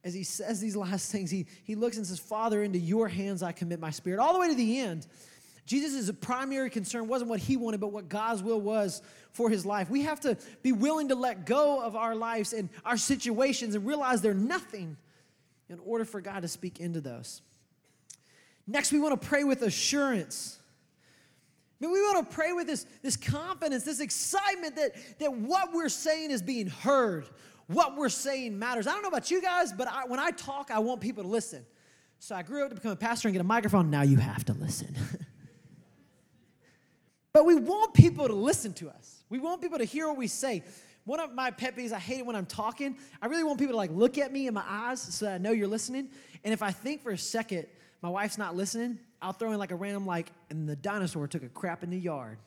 as 0.03 0.15
he 0.15 0.23
says 0.23 0.61
these 0.61 0.77
last 0.77 1.11
things, 1.11 1.31
he, 1.31 1.47
he 1.65 1.75
looks 1.75 1.97
and 1.97 2.07
says, 2.07 2.19
Father, 2.19 2.63
into 2.63 2.79
your 2.79 3.09
hands 3.09 3.43
I 3.43 3.53
commit 3.53 3.81
my 3.81 3.91
spirit. 3.91 4.21
All 4.21 4.33
the 4.33 4.39
way 4.39 4.49
to 4.49 4.55
the 4.55 4.79
end. 4.79 5.07
Jesus' 5.67 6.11
primary 6.21 6.69
concern 6.69 7.09
wasn't 7.09 7.31
what 7.31 7.41
he 7.41 7.57
wanted, 7.57 7.81
but 7.81 7.93
what 7.93 8.09
God's 8.09 8.43
will 8.43 8.61
was 8.61 9.01
for 9.33 9.49
his 9.49 9.65
life. 9.65 9.89
We 9.89 10.03
have 10.03 10.21
to 10.21 10.37
be 10.63 10.73
willing 10.73 11.09
to 11.09 11.15
let 11.15 11.47
go 11.47 11.83
of 11.83 11.97
our 11.97 12.15
lives 12.15 12.53
and 12.53 12.69
our 12.85 12.97
situations 12.97 13.75
and 13.75 13.87
realize 13.87 14.21
they're 14.21 14.35
nothing 14.35 14.97
in 15.71 15.79
order 15.81 16.05
for 16.05 16.21
God 16.21 16.43
to 16.43 16.49
speak 16.49 16.81
into 16.81 17.01
those. 17.01 17.41
Next, 18.67 18.93
we 18.93 19.01
want 19.01 19.21
to 19.21 19.27
pray 19.27 19.45
with 19.45 19.63
assurance. 19.63 20.59
I 21.81 21.85
mean, 21.85 21.93
we 21.93 22.01
want 22.03 22.29
to 22.29 22.35
pray 22.35 22.53
with 22.53 22.67
this, 22.67 22.87
this 23.03 23.17
confidence, 23.17 23.85
this 23.85 24.01
excitement 24.01 24.77
that, 24.77 24.93
that 25.19 25.33
what 25.33 25.73
we're 25.73 25.89
saying 25.89 26.31
is 26.31 26.43
being 26.43 26.67
heard, 26.69 27.27
what 27.67 27.97
we're 27.97 28.11
saying 28.11 28.59
matters. 28.59 28.87
I 28.87 28.93
don't 28.93 29.03
know 29.03 29.09
about 29.09 29.31
you 29.31 29.41
guys, 29.41 29.73
but 29.73 29.89
I, 29.89 30.05
when 30.07 30.21
I 30.21 30.31
talk, 30.31 30.71
I 30.71 30.79
want 30.79 31.01
people 31.01 31.23
to 31.25 31.29
listen. 31.29 31.65
So 32.19 32.35
I 32.35 32.43
grew 32.43 32.65
up 32.65 32.71
to 32.71 32.75
become 32.75 32.93
a 32.93 32.97
pastor 32.97 33.29
and 33.29 33.35
get 33.35 33.41
a 33.41 33.45
microphone. 33.45 33.91
Now 33.91 34.03
you 34.03 34.19
have 34.19 34.45
to 34.47 34.53
listen. 34.55 34.95
But 37.35 37.45
we 37.45 37.57
want 37.57 37.93
people 37.93 38.29
to 38.29 38.33
listen 38.33 38.73
to 38.75 38.89
us. 38.89 39.25
We 39.29 39.41
want 39.41 39.61
people 39.61 39.79
to 39.79 39.85
hear 39.85 40.07
what 40.07 40.17
we 40.17 40.29
say. 40.29 40.63
One 41.05 41.19
of 41.19 41.35
my 41.35 41.51
pet 41.51 41.77
peeves, 41.77 41.93
I 41.93 41.99
hate 41.99 42.21
it 42.21 42.27
when 42.27 42.37
I'm 42.37 42.47
talking. 42.47 42.97
I 43.21 43.27
really 43.27 43.43
want 43.43 43.59
people 43.59 43.73
to 43.73 43.77
like 43.77 43.91
look 43.91 44.17
at 44.17 44.33
me 44.33 44.47
in 44.47 44.55
my 44.55 44.65
eyes 44.67 45.03
so 45.03 45.27
that 45.27 45.35
I 45.35 45.39
know 45.39 45.51
you're 45.51 45.69
listening. 45.69 46.09
And 46.45 46.55
if 46.55 46.63
I 46.63 46.71
think 46.71 47.03
for 47.03 47.11
a 47.11 47.19
second 47.19 47.67
my 48.03 48.09
wife's 48.09 48.39
not 48.39 48.55
listening, 48.55 48.99
I'll 49.21 49.33
throw 49.33 49.51
in 49.51 49.59
like 49.59 49.73
a 49.73 49.77
random 49.77 50.07
like, 50.07 50.31
and 50.49 50.69
the 50.69 50.77
dinosaur 50.77 51.27
took 51.27 51.43
a 51.43 51.49
crap 51.49 51.83
in 51.83 51.91
the 51.91 51.99
yard. 51.99 52.39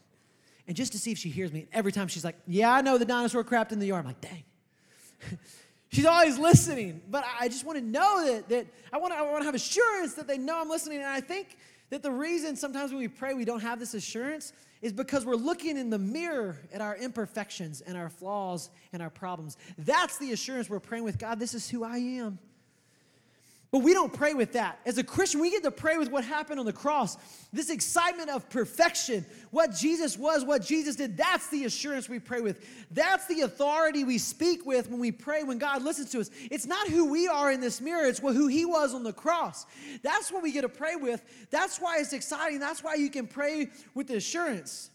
and 0.68 0.76
just 0.76 0.94
to 0.94 1.00
see 1.00 1.12
if 1.12 1.18
she 1.18 1.30
hears 1.30 1.52
me. 1.52 1.68
Every 1.74 1.92
time 1.92 2.08
she's 2.08 2.24
like, 2.24 2.38
Yeah, 2.48 2.72
I 2.72 2.82
know 2.82 2.98
the 2.98 3.06
dinosaur 3.06 3.44
crapped 3.44 3.74
in 3.74 3.80
the 3.80 3.88
yard. 3.88 4.02
I'm 4.02 4.08
like, 4.08 4.22
Dang. 4.22 4.44
She's 5.90 6.06
always 6.06 6.38
listening, 6.38 7.02
but 7.10 7.24
I 7.40 7.48
just 7.48 7.66
want 7.66 7.80
to 7.80 7.84
know 7.84 8.26
that, 8.26 8.50
that 8.50 8.68
I, 8.92 8.98
want 8.98 9.14
to, 9.14 9.20
I 9.20 9.22
want 9.22 9.40
to 9.40 9.46
have 9.46 9.56
assurance 9.56 10.16
that 10.16 10.28
they 10.28 10.38
know 10.38 10.60
I'm 10.60 10.70
listening. 10.70 10.98
And 10.98 11.08
I 11.08 11.22
think 11.22 11.58
that 11.90 12.04
the 12.04 12.12
reason 12.12 12.56
sometimes 12.56 12.92
when 12.92 13.00
we 13.00 13.08
pray 13.08 13.34
we 13.34 13.46
don't 13.46 13.62
have 13.62 13.80
this 13.80 13.94
assurance 13.94 14.54
is 14.82 14.94
because 14.94 15.26
we're 15.26 15.36
looking 15.36 15.78
in 15.78 15.90
the 15.90 15.98
mirror 15.98 16.58
at 16.72 16.82
our 16.82 16.96
imperfections 16.98 17.82
and 17.82 17.98
our 17.98 18.10
flaws 18.10 18.70
and 18.94 19.02
our 19.02 19.10
problems. 19.10 19.58
That's 19.78 20.18
the 20.18 20.32
assurance 20.32 20.70
we're 20.70 20.80
praying 20.80 21.04
with 21.04 21.18
God, 21.18 21.40
this 21.40 21.54
is 21.54 21.70
who 21.70 21.84
I 21.84 21.98
am. 21.98 22.40
But 23.70 23.80
we 23.80 23.94
don't 23.94 24.14
pray 24.14 24.34
with 24.34 24.54
that. 24.54 24.80
As 24.86 24.98
a 24.98 25.04
Christian, 25.04 25.42
we 25.42 25.52
get 25.52 25.62
to 25.64 25.72
pray 25.72 25.98
with 25.98 26.10
what 26.10 26.24
happened 26.24 26.58
on 26.60 26.66
the 26.66 26.72
cross. 26.72 27.18
This 27.52 27.70
excitement 27.70 28.30
of 28.30 28.50
perfection, 28.50 29.26
what 29.52 29.76
Jesus 29.76 30.18
was, 30.18 30.46
what 30.46 30.62
Jesus 30.62 30.96
did, 30.96 31.18
that's 31.18 31.50
the 31.50 31.66
assurance 31.66 32.08
we 32.08 32.20
pray 32.20 32.40
with. 32.40 32.66
That's 32.92 33.28
the 33.28 33.42
authority 33.42 34.06
we 34.06 34.20
speak 34.20 34.66
with 34.66 34.90
when 34.90 35.02
we 35.02 35.12
pray, 35.12 35.44
when 35.44 35.58
God 35.58 35.84
listens 35.84 36.12
to 36.12 36.22
us. 36.22 36.30
It's 36.50 36.66
not 36.66 36.88
who 36.88 37.12
we 37.12 37.28
are 37.28 37.52
in 37.52 37.60
this 37.60 37.82
mirror, 37.82 38.08
it's 38.08 38.20
who 38.20 38.48
He 38.48 38.64
was 38.64 38.94
on 38.94 39.04
the 39.04 39.12
cross. 39.12 39.66
That's 40.02 40.32
what 40.32 40.44
we 40.44 40.54
get 40.54 40.62
to 40.62 40.70
pray 40.70 40.96
with. 40.96 41.22
That's 41.52 41.78
why 41.78 41.98
it's 42.00 42.14
exciting. 42.14 42.60
That's 42.60 42.82
why 42.82 42.96
you 42.96 43.10
can 43.10 43.28
pray 43.28 43.68
with 43.94 44.10
assurance. 44.12 44.92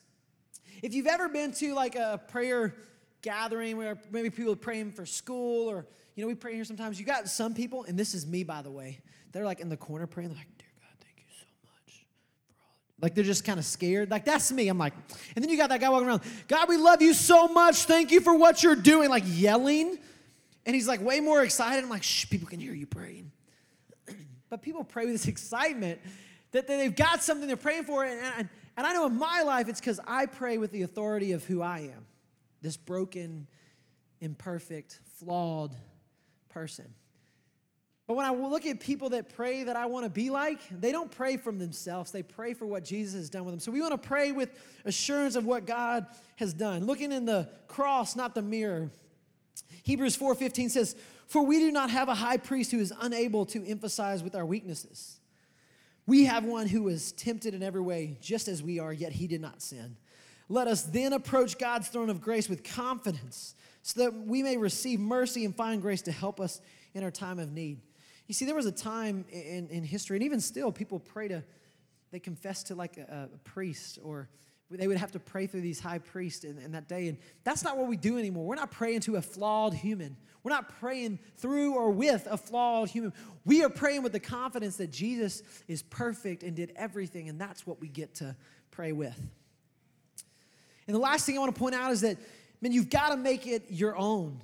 If 0.83 0.95
you've 0.95 1.07
ever 1.07 1.29
been 1.29 1.53
to 1.53 1.75
like 1.75 1.95
a 1.95 2.23
prayer 2.29 2.75
gathering 3.21 3.77
where 3.77 3.99
maybe 4.11 4.31
people 4.31 4.53
are 4.53 4.57
praying 4.57 4.93
for 4.93 5.07
school 5.07 5.71
or 5.71 5.87
you 6.15 6.23
know, 6.23 6.29
we 6.29 6.35
pray 6.35 6.55
here 6.55 6.65
sometimes. 6.65 6.99
You 7.01 7.07
got 7.07 7.29
some 7.29 7.55
people, 7.55 7.85
and 7.85 7.99
this 7.99 8.15
is 8.15 8.27
me, 8.27 8.45
by 8.45 8.63
the 8.63 8.71
way, 8.71 9.01
they're 9.33 9.45
like 9.45 9.61
in 9.61 9.69
the 9.69 9.77
corner 9.77 10.07
praying. 10.07 10.31
Like, 10.31 10.49
Dear 10.59 10.69
God, 10.79 10.97
thank 11.01 11.19
you 11.19 11.25
so 11.39 11.47
much. 11.65 12.07
Like 13.01 13.15
they're 13.15 13.25
just 13.25 13.45
kind 13.45 13.59
of 13.59 13.65
scared. 13.65 14.11
Like 14.11 14.25
that's 14.25 14.53
me. 14.53 14.69
I'm 14.69 14.79
like, 14.79 14.93
and 15.35 15.43
then 15.43 15.51
you 15.51 15.57
got 15.57 15.71
that 15.71 15.81
guy 15.81 15.89
walking 15.89 16.09
around, 16.09 16.23
God, 16.49 16.69
we 16.69 16.77
love 16.77 17.01
you 17.01 17.15
so 17.15 17.49
much. 17.49 17.85
Thank 17.85 18.11
you 18.11 18.21
for 18.21 18.35
what 18.35 18.63
you're 18.63 18.77
doing. 18.77 19.09
Like 19.09 19.25
yelling. 19.27 19.99
And 20.65 20.75
he's 20.75 20.87
like 20.87 21.01
way 21.01 21.21
more 21.21 21.43
excited. 21.43 21.83
I'm 21.83 21.91
like, 21.91 22.03
shh, 22.03 22.29
people 22.29 22.49
can 22.49 22.61
hear 22.61 22.75
you 22.75 22.87
praying. 22.87 23.33
but 24.51 24.63
people 24.63 24.85
pray 24.85 25.07
with 25.07 25.15
this 25.15 25.27
excitement 25.29 26.01
that 26.53 26.67
they've 26.67 26.95
got 26.95 27.23
something 27.23 27.49
they're 27.49 27.57
praying 27.57 27.85
for. 27.85 28.05
And, 28.05 28.21
and, 28.39 28.49
and 28.77 28.87
I 28.87 28.93
know 28.93 29.07
in 29.07 29.17
my 29.17 29.43
life, 29.43 29.69
it's 29.69 29.81
because 29.81 29.99
I 30.07 30.27
pray 30.27 30.59
with 30.59 30.71
the 30.71 30.83
authority 30.83 31.33
of 31.33 31.45
who 31.45 31.63
I 31.63 31.91
am 31.95 32.07
this 32.61 32.77
broken, 32.77 33.49
imperfect, 34.21 35.01
flawed, 35.19 35.75
person. 36.53 36.95
But 38.07 38.17
when 38.17 38.27
I 38.27 38.31
look 38.31 38.67
at 38.67 38.81
people 38.81 39.11
that 39.11 39.35
pray 39.35 39.65
that 39.65 39.77
I 39.77 39.87
want 39.87 40.05
to 40.05 40.11
be 40.11 40.29
like, 40.29 40.61
they 40.71 40.91
don't 40.91 41.11
pray 41.11 41.37
from 41.37 41.59
themselves. 41.59 42.11
They 42.11 42.23
pray 42.23 42.53
for 42.53 42.67
what 42.67 42.85
Jesus 42.85 43.15
has 43.15 43.31
done 43.31 43.45
with 43.45 43.53
them. 43.53 43.61
So 43.61 43.71
we 43.71 43.81
want 43.81 43.93
to 43.93 44.09
pray 44.09 44.33
with 44.33 44.51
assurance 44.85 45.37
of 45.37 45.47
what 45.47 45.67
God 45.67 46.07
has 46.37 46.53
done, 46.53 46.85
looking 46.85 47.13
in 47.13 47.25
the 47.25 47.49
cross, 47.69 48.17
not 48.17 48.35
the 48.35 48.43
mirror. 48.43 48.91
Hebrews 49.85 50.17
4:15 50.17 50.69
says, 50.69 50.97
"For 51.27 51.43
we 51.43 51.59
do 51.59 51.71
not 51.71 51.91
have 51.91 52.09
a 52.09 52.15
high 52.15 52.39
priest 52.39 52.73
who 52.73 52.81
is 52.81 52.93
unable 53.01 53.47
to 53.47 53.65
emphasize 53.65 54.23
with 54.23 54.35
our 54.35 54.45
weaknesses. 54.45 55.21
We 56.05 56.25
have 56.25 56.45
one 56.45 56.67
who 56.67 56.83
was 56.83 57.13
tempted 57.13 57.55
in 57.55 57.63
every 57.63 57.81
way, 57.81 58.19
just 58.21 58.49
as 58.49 58.63
we 58.63 58.81
are, 58.81 58.93
yet 58.93 59.13
he 59.13 59.29
did 59.29 59.41
not 59.41 59.63
sin. 59.63 59.97
Let 60.49 60.67
us 60.67 60.83
then 60.83 61.13
approach 61.13 61.57
God's 61.57 61.89
throne 61.89 62.11
of 62.11 62.21
grace 62.21 62.49
with 62.49 62.65
confidence." 62.65 63.55
So 63.83 64.01
that 64.01 64.15
we 64.15 64.43
may 64.43 64.57
receive 64.57 65.01
mercy 65.01 65.45
and 65.45 65.55
find 65.55 65.83
grace 65.83 66.03
to 66.03 66.13
help 66.13 66.41
us 66.41 66.61
in 66.95 67.03
our 67.03 67.11
time 67.11 67.39
of 67.39 67.53
need. 67.53 67.81
You 68.29 68.35
see, 68.35 68.45
there 68.45 68.55
was 68.55 68.67
a 68.67 68.73
time 68.73 69.25
in, 69.31 69.69
in 69.69 69.85
history, 69.85 70.17
and 70.17 70.25
even 70.25 70.41
still, 70.41 70.73
people 70.73 71.01
pray 71.01 71.29
to, 71.29 71.43
they 72.13 72.21
confess 72.21 72.63
to 72.65 72.75
like 72.75 72.97
a, 72.97 73.29
a 73.35 73.39
priest, 73.39 73.99
or 74.03 74.29
they 74.71 74.87
would 74.89 74.97
have 74.97 75.13
to 75.13 75.19
pray 75.19 75.47
through 75.47 75.61
these 75.61 75.81
high 75.81 75.99
priests 75.99 76.45
in, 76.45 76.59
in 76.59 76.73
that 76.73 76.89
day. 76.89 77.09
And 77.09 77.19
that's 77.45 77.65
not 77.65 77.77
what 77.77 77.89
we 77.89 77.97
do 77.97 78.19
anymore. 78.19 78.47
We're 78.47 78.55
not 78.55 78.71
praying 78.71 79.01
to 79.01 79.17
a 79.17 79.23
flawed 79.23 79.75
human. 79.75 80.17
We're 80.43 80.53
not 80.53 80.79
praying 80.81 81.19
through 81.37 81.75
or 81.75 81.91
with 81.91 82.27
a 82.31 82.37
flawed 82.37 82.89
human. 82.89 83.13
We 83.45 83.63
are 83.65 83.69
praying 83.69 84.03
with 84.03 84.13
the 84.13 84.21
confidence 84.21 84.77
that 84.77 84.91
Jesus 84.91 85.43
is 85.69 85.83
perfect 85.83 86.43
and 86.43 86.57
did 86.57 86.73
everything, 86.77 87.29
and 87.29 87.41
that's 87.41 87.67
what 87.67 87.81
we 87.81 87.89
get 87.89 88.15
to 88.17 88.37
pray 88.71 88.93
with. 88.93 89.21
And 90.87 90.97
the 90.97 91.01
last 91.01 91.27
thing 91.27 91.37
I 91.37 91.41
want 91.41 91.55
to 91.55 91.59
point 91.59 91.75
out 91.75 91.93
is 91.93 92.01
that 92.01 92.17
man, 92.63 92.73
you've 92.73 92.89
got 92.89 93.11
to 93.11 93.17
make 93.17 93.47
it 93.47 93.65
your 93.69 93.95
own. 93.97 94.41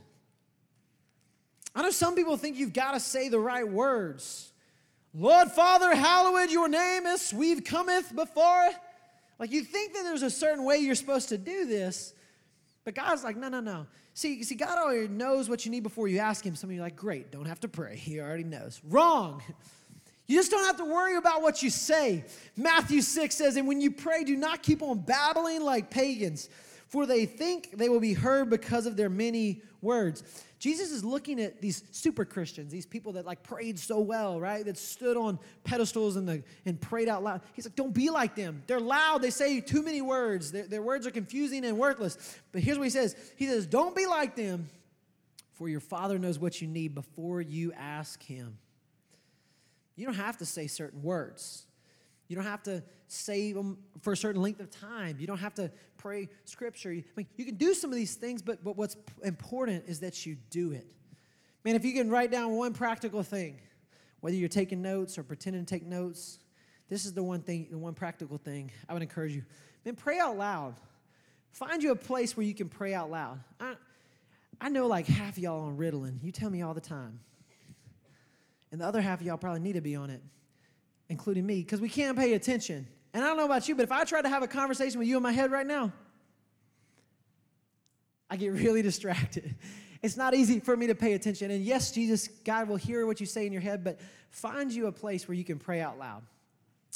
I 1.75 1.83
know 1.83 1.91
some 1.91 2.17
people 2.17 2.37
think 2.37 2.57
you've 2.57 2.73
got 2.73 2.93
to 2.93 3.01
say 3.01 3.29
the 3.29 3.39
right 3.39 3.67
words. 3.67 4.53
Lord 5.15 5.51
Father, 5.53 5.95
hallowed 5.95 6.51
your 6.51 6.69
name 6.69 7.07
is, 7.07 7.33
we've 7.33 7.65
cometh 7.65 8.15
before. 8.15 8.69
Like 9.39 9.53
you 9.53 9.63
think 9.63 9.95
that 9.95 10.03
there's 10.03 10.23
a 10.23 10.31
certain 10.31 10.65
way 10.65 10.79
you're 10.79 10.97
supposed 10.97 11.29
to 11.31 11.39
do 11.39 11.65
this, 11.65 12.13
but 12.85 12.95
God's 12.95 13.23
like, 13.23 13.37
no, 13.37 13.49
no, 13.49 13.61
no. 13.61 13.87
See, 14.15 14.43
see, 14.43 14.57
God 14.57 14.77
already 14.79 15.07
knows 15.07 15.49
what 15.49 15.65
you 15.65 15.71
need 15.71 15.85
before 15.85 16.09
you 16.09 16.19
ask 16.19 16.45
Him. 16.45 16.57
Some 16.57 16.71
of 16.71 16.75
you 16.75 16.81
are 16.81 16.85
like, 16.85 16.97
great, 16.97 17.31
don't 17.31 17.47
have 17.47 17.61
to 17.61 17.69
pray. 17.69 17.95
He 17.95 18.19
already 18.19 18.43
knows. 18.43 18.81
Wrong. 18.85 19.41
You 20.27 20.37
just 20.37 20.51
don't 20.51 20.67
have 20.67 20.77
to 20.79 20.85
worry 20.85 21.17
about 21.17 21.41
what 21.41 21.63
you 21.63 21.71
say. 21.71 22.25
Matthew 22.57 23.01
6 23.01 23.35
says, 23.35 23.57
and 23.57 23.69
when 23.69 23.81
you 23.81 23.93
pray, 23.93 24.25
do 24.25 24.37
not 24.37 24.63
keep 24.63 24.83
on 24.83 24.99
babbling 24.99 25.63
like 25.63 25.91
pagans 25.91 26.49
for 26.89 27.07
they 27.07 27.27
think 27.27 27.77
they 27.77 27.89
will 27.89 28.01
be 28.01 28.15
heard 28.15 28.51
because 28.51 28.87
of 28.87 28.97
their 28.97 29.11
many 29.11 29.63
words. 29.81 30.23
Jesus 30.59 30.91
is 30.91 31.05
looking 31.05 31.41
at 31.41 31.61
these 31.61 31.85
super 31.93 32.25
Christians, 32.25 32.73
these 32.73 32.87
people 32.87 33.13
that 33.13 33.27
like 33.27 33.43
prayed 33.43 33.79
so 33.79 34.01
well, 34.01 34.41
right? 34.41 34.65
That 34.65 34.77
stood 34.77 35.17
on 35.17 35.39
pedestals 35.65 36.17
and, 36.17 36.29
the, 36.29 36.43
and 36.65 36.81
prayed 36.81 37.09
out 37.09 37.23
loud. 37.23 37.43
He's 37.53 37.67
like, 37.67 37.77
don't 37.77 37.95
be 37.95 38.11
like 38.11 38.35
them. 38.35 38.63
They're 38.67 38.81
loud, 38.81 39.23
they 39.23 39.31
say 39.31 39.61
too 39.61 39.83
many 39.83 40.03
words, 40.03 40.51
their, 40.51 40.67
their 40.67 40.83
words 40.83 41.07
are 41.07 41.11
confusing 41.11 41.65
and 41.65 41.79
worthless. 41.79 42.39
But 42.53 42.63
here's 42.63 42.79
what 42.79 42.85
he 42.85 42.91
says 42.91 43.15
He 43.37 43.47
says, 43.47 43.67
don't 43.67 43.95
be 43.95 44.07
like 44.07 44.35
them, 44.35 44.69
for 45.53 45.69
your 45.69 45.81
Father 45.81 46.19
knows 46.19 46.39
what 46.39 46.61
you 46.61 46.69
need 46.69 46.95
before 46.95 47.41
you 47.41 47.73
ask 47.75 48.23
Him. 48.23 48.59
You 49.95 50.07
don't 50.07 50.15
have 50.15 50.39
to 50.39 50.47
say 50.47 50.69
certain 50.69 51.03
words. 51.03 51.67
You 52.29 52.37
don't 52.37 52.45
have 52.45 52.63
to 52.65 52.83
say 53.09 53.53
them 53.53 53.79
for 54.03 54.13
a 54.13 54.17
certain 54.17 54.43
length 54.43 54.61
of 54.61 54.71
time. 54.71 55.17
You 55.19 55.27
don't 55.27 55.39
have 55.39 55.55
to 55.55 55.71
pray 55.97 56.29
scripture. 56.45 56.91
I 56.91 57.03
mean, 57.17 57.27
you 57.37 57.45
can 57.45 57.57
do 57.57 57.75
some 57.75 57.91
of 57.91 57.97
these 57.97 58.15
things, 58.15 58.43
but, 58.43 58.63
but 58.63 58.77
what's 58.77 58.97
important 59.25 59.85
is 59.89 60.01
that 60.01 60.25
you 60.25 60.37
do 60.51 60.73
it. 60.73 60.87
Man, 61.65 61.75
if 61.75 61.85
you 61.85 61.93
can 61.93 62.11
write 62.11 62.31
down 62.31 62.53
one 62.53 62.73
practical 62.73 63.23
thing, 63.23 63.59
whether 64.21 64.37
you're 64.37 64.49
taking 64.49 64.83
notes 64.83 65.19
or 65.19 65.23
pretending 65.23 65.65
to 65.65 65.69
take 65.75 65.85
notes, 65.85 66.39
this 66.89 67.05
is 67.05 67.13
the 67.13 67.23
one 67.23 67.41
thing, 67.41 67.69
the 67.71 67.79
one 67.79 67.95
practical 67.95 68.39
thing 68.39 68.71
I 68.89 68.93
would 68.93 69.03
encourage 69.03 69.35
you. 69.35 69.43
Man, 69.85 69.97
pray 69.97 70.19
out 70.19 70.37
loud. 70.37 70.77
Find 71.53 71.83
you 71.83 71.93
a 71.93 71.97
place 71.97 72.37
where 72.37 72.45
you 72.47 72.55
can 72.55 72.69
pray 72.69 72.95
out 72.95 73.11
loud. 73.11 73.41
I, 73.59 73.75
I 74.61 74.69
know 74.69 74.87
like 74.87 75.07
half 75.07 75.37
of 75.37 75.39
y'all 75.39 75.67
on 75.67 75.77
Ritalin. 75.77 76.23
You 76.23 76.33
tell 76.33 76.51
me 76.51 76.63
all 76.63 76.75
the 76.75 76.81
time. 76.81 77.21
And 78.71 78.81
the 78.81 78.87
other 78.87 79.01
half 79.01 79.21
of 79.21 79.27
y'all 79.27 79.39
probably 79.39 79.61
need 79.61 79.75
to 79.75 79.81
be 79.81 79.97
on 79.97 80.11
it 80.11 80.23
including 81.09 81.47
me, 81.47 81.63
because 81.63 81.81
we 81.81 81.89
can't 81.89 82.17
pay 82.17 82.35
attention. 82.35 82.87
And 83.19 83.25
I 83.25 83.31
don't 83.31 83.37
know 83.37 83.47
about 83.47 83.67
you, 83.67 83.75
but 83.75 83.83
if 83.83 83.91
I 83.91 84.05
try 84.05 84.23
to 84.23 84.29
have 84.29 84.45
a 84.45 84.47
conversation 84.47 85.01
with 85.01 85.09
you 85.09 85.17
in 85.17 85.25
my 85.25 85.33
head 85.33 85.51
right 85.51 85.67
now, 85.67 85.93
I 88.31 88.37
get 88.37 88.53
really 88.53 88.81
distracted. 88.91 89.57
It's 90.05 90.17
not 90.17 90.35
easy 90.35 90.61
for 90.61 90.77
me 90.77 90.87
to 90.87 90.95
pay 90.95 91.15
attention. 91.15 91.51
And 91.51 91.65
yes, 91.65 91.91
Jesus, 91.91 92.29
God 92.45 92.69
will 92.69 92.77
hear 92.77 93.07
what 93.07 93.19
you 93.19 93.27
say 93.27 93.45
in 93.45 93.53
your 93.53 93.61
head, 93.61 93.83
but 93.83 93.99
find 94.31 94.71
you 94.71 94.87
a 94.87 94.93
place 94.93 95.27
where 95.27 95.35
you 95.35 95.43
can 95.43 95.59
pray 95.59 95.81
out 95.81 95.99
loud. 95.99 96.23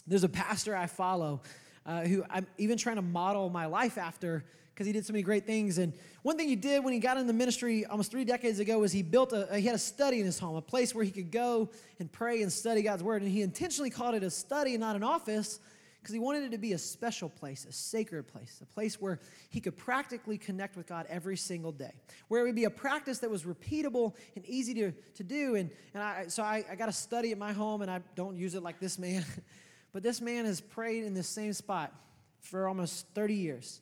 There's 0.07 0.23
a 0.23 0.29
pastor 0.29 0.77
I 0.77 0.87
follow 0.87 1.41
uh, 1.85 2.03
who 2.03 2.23
I'm 2.31 2.47
even 2.57 2.79
trying 2.79 2.97
to 2.97 3.03
model 3.03 3.51
my 3.51 3.67
life 3.67 3.99
after 3.99 4.45
because 4.73 4.87
he 4.87 4.93
did 4.93 5.05
so 5.05 5.13
many 5.13 5.25
great 5.25 5.45
things. 5.45 5.79
And 5.79 5.93
one 6.23 6.37
thing 6.37 6.47
he 6.47 6.55
did 6.55 6.85
when 6.85 6.93
he 6.93 7.01
got 7.01 7.17
in 7.17 7.27
the 7.27 7.33
ministry 7.33 7.85
almost 7.85 8.13
three 8.13 8.25
decades 8.25 8.61
ago 8.61 8.79
was 8.79 8.93
he 8.93 9.03
built 9.03 9.33
a, 9.33 9.57
he 9.57 9.67
had 9.67 9.75
a 9.75 9.79
study 9.79 10.21
in 10.21 10.27
his 10.27 10.39
home, 10.39 10.55
a 10.55 10.63
place 10.63 10.95
where 10.95 11.05
he 11.05 11.11
could 11.11 11.33
go 11.33 11.69
and 11.99 12.13
pray 12.13 12.43
and 12.43 12.53
study 12.53 12.83
God's 12.83 13.03
word. 13.03 13.23
And 13.23 13.31
he 13.33 13.43
intentionally 13.43 13.91
called 13.91 14.15
it 14.15 14.23
a 14.23 14.31
study 14.31 14.79
not 14.79 14.95
an 14.95 15.03
office 15.03 15.59
because 16.03 16.13
he 16.13 16.19
wanted 16.19 16.43
it 16.43 16.51
to 16.51 16.59
be 16.59 16.73
a 16.73 16.79
special 16.79 17.29
place, 17.29 17.65
a 17.65 17.71
sacred 17.71 18.27
place, 18.27 18.59
a 18.61 18.67
place 18.67 19.01
where 19.01 19.21
he 19.51 19.61
could 19.61 19.77
practically 19.77 20.37
connect 20.37 20.77
with 20.77 20.89
God 20.89 21.07
every 21.09 21.37
single 21.37 21.71
day, 21.71 21.93
where 22.27 22.41
it 22.41 22.45
would 22.45 22.57
be 22.57 22.65
a 22.65 22.71
practice 22.71 23.19
that 23.21 23.31
was 23.31 23.45
repeatable 23.45 24.15
and 24.35 24.45
easy 24.47 24.75
to, 24.75 24.93
to 25.15 25.23
do. 25.23 25.55
And, 25.55 25.71
and 25.95 26.03
I, 26.03 26.27
so 26.27 26.43
I, 26.43 26.65
I 26.69 26.75
got 26.75 26.89
a 26.89 26.93
study 26.93 27.31
at 27.31 27.39
my 27.39 27.53
home, 27.53 27.83
and 27.83 27.91
I 27.91 28.01
don't 28.17 28.37
use 28.37 28.57
it 28.57 28.65
like 28.65 28.81
this 28.81 28.99
man, 28.99 29.25
but 29.93 30.03
this 30.03 30.21
man 30.21 30.45
has 30.45 30.61
prayed 30.61 31.05
in 31.05 31.15
this 31.15 31.29
same 31.29 31.53
spot 31.53 31.95
for 32.41 32.67
almost 32.67 33.07
30 33.15 33.35
years. 33.35 33.81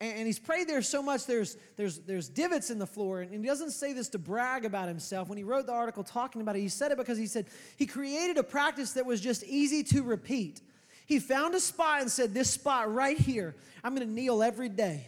And 0.00 0.26
he's 0.26 0.40
prayed 0.40 0.68
there 0.68 0.82
so 0.82 1.02
much, 1.02 1.24
there's, 1.24 1.56
there's, 1.76 2.00
there's 2.00 2.28
divots 2.28 2.68
in 2.68 2.78
the 2.78 2.86
floor. 2.86 3.22
And 3.22 3.32
he 3.32 3.46
doesn't 3.46 3.70
say 3.70 3.94
this 3.94 4.10
to 4.10 4.18
brag 4.18 4.66
about 4.66 4.88
himself. 4.88 5.28
When 5.28 5.38
he 5.38 5.44
wrote 5.44 5.64
the 5.64 5.72
article 5.72 6.04
talking 6.04 6.42
about 6.42 6.56
it, 6.56 6.60
he 6.60 6.68
said 6.68 6.90
it 6.90 6.98
because 6.98 7.16
he 7.16 7.26
said 7.26 7.46
he 7.76 7.86
created 7.86 8.36
a 8.36 8.42
practice 8.42 8.92
that 8.94 9.06
was 9.06 9.20
just 9.20 9.44
easy 9.44 9.82
to 9.84 10.02
repeat. 10.02 10.60
He 11.06 11.18
found 11.18 11.54
a 11.54 11.60
spot 11.60 12.00
and 12.00 12.10
said, 12.10 12.34
This 12.34 12.50
spot 12.50 12.92
right 12.92 13.18
here, 13.18 13.54
I'm 13.82 13.96
to 13.96 14.06
kneel 14.06 14.42
every 14.42 14.68
day. 14.68 15.06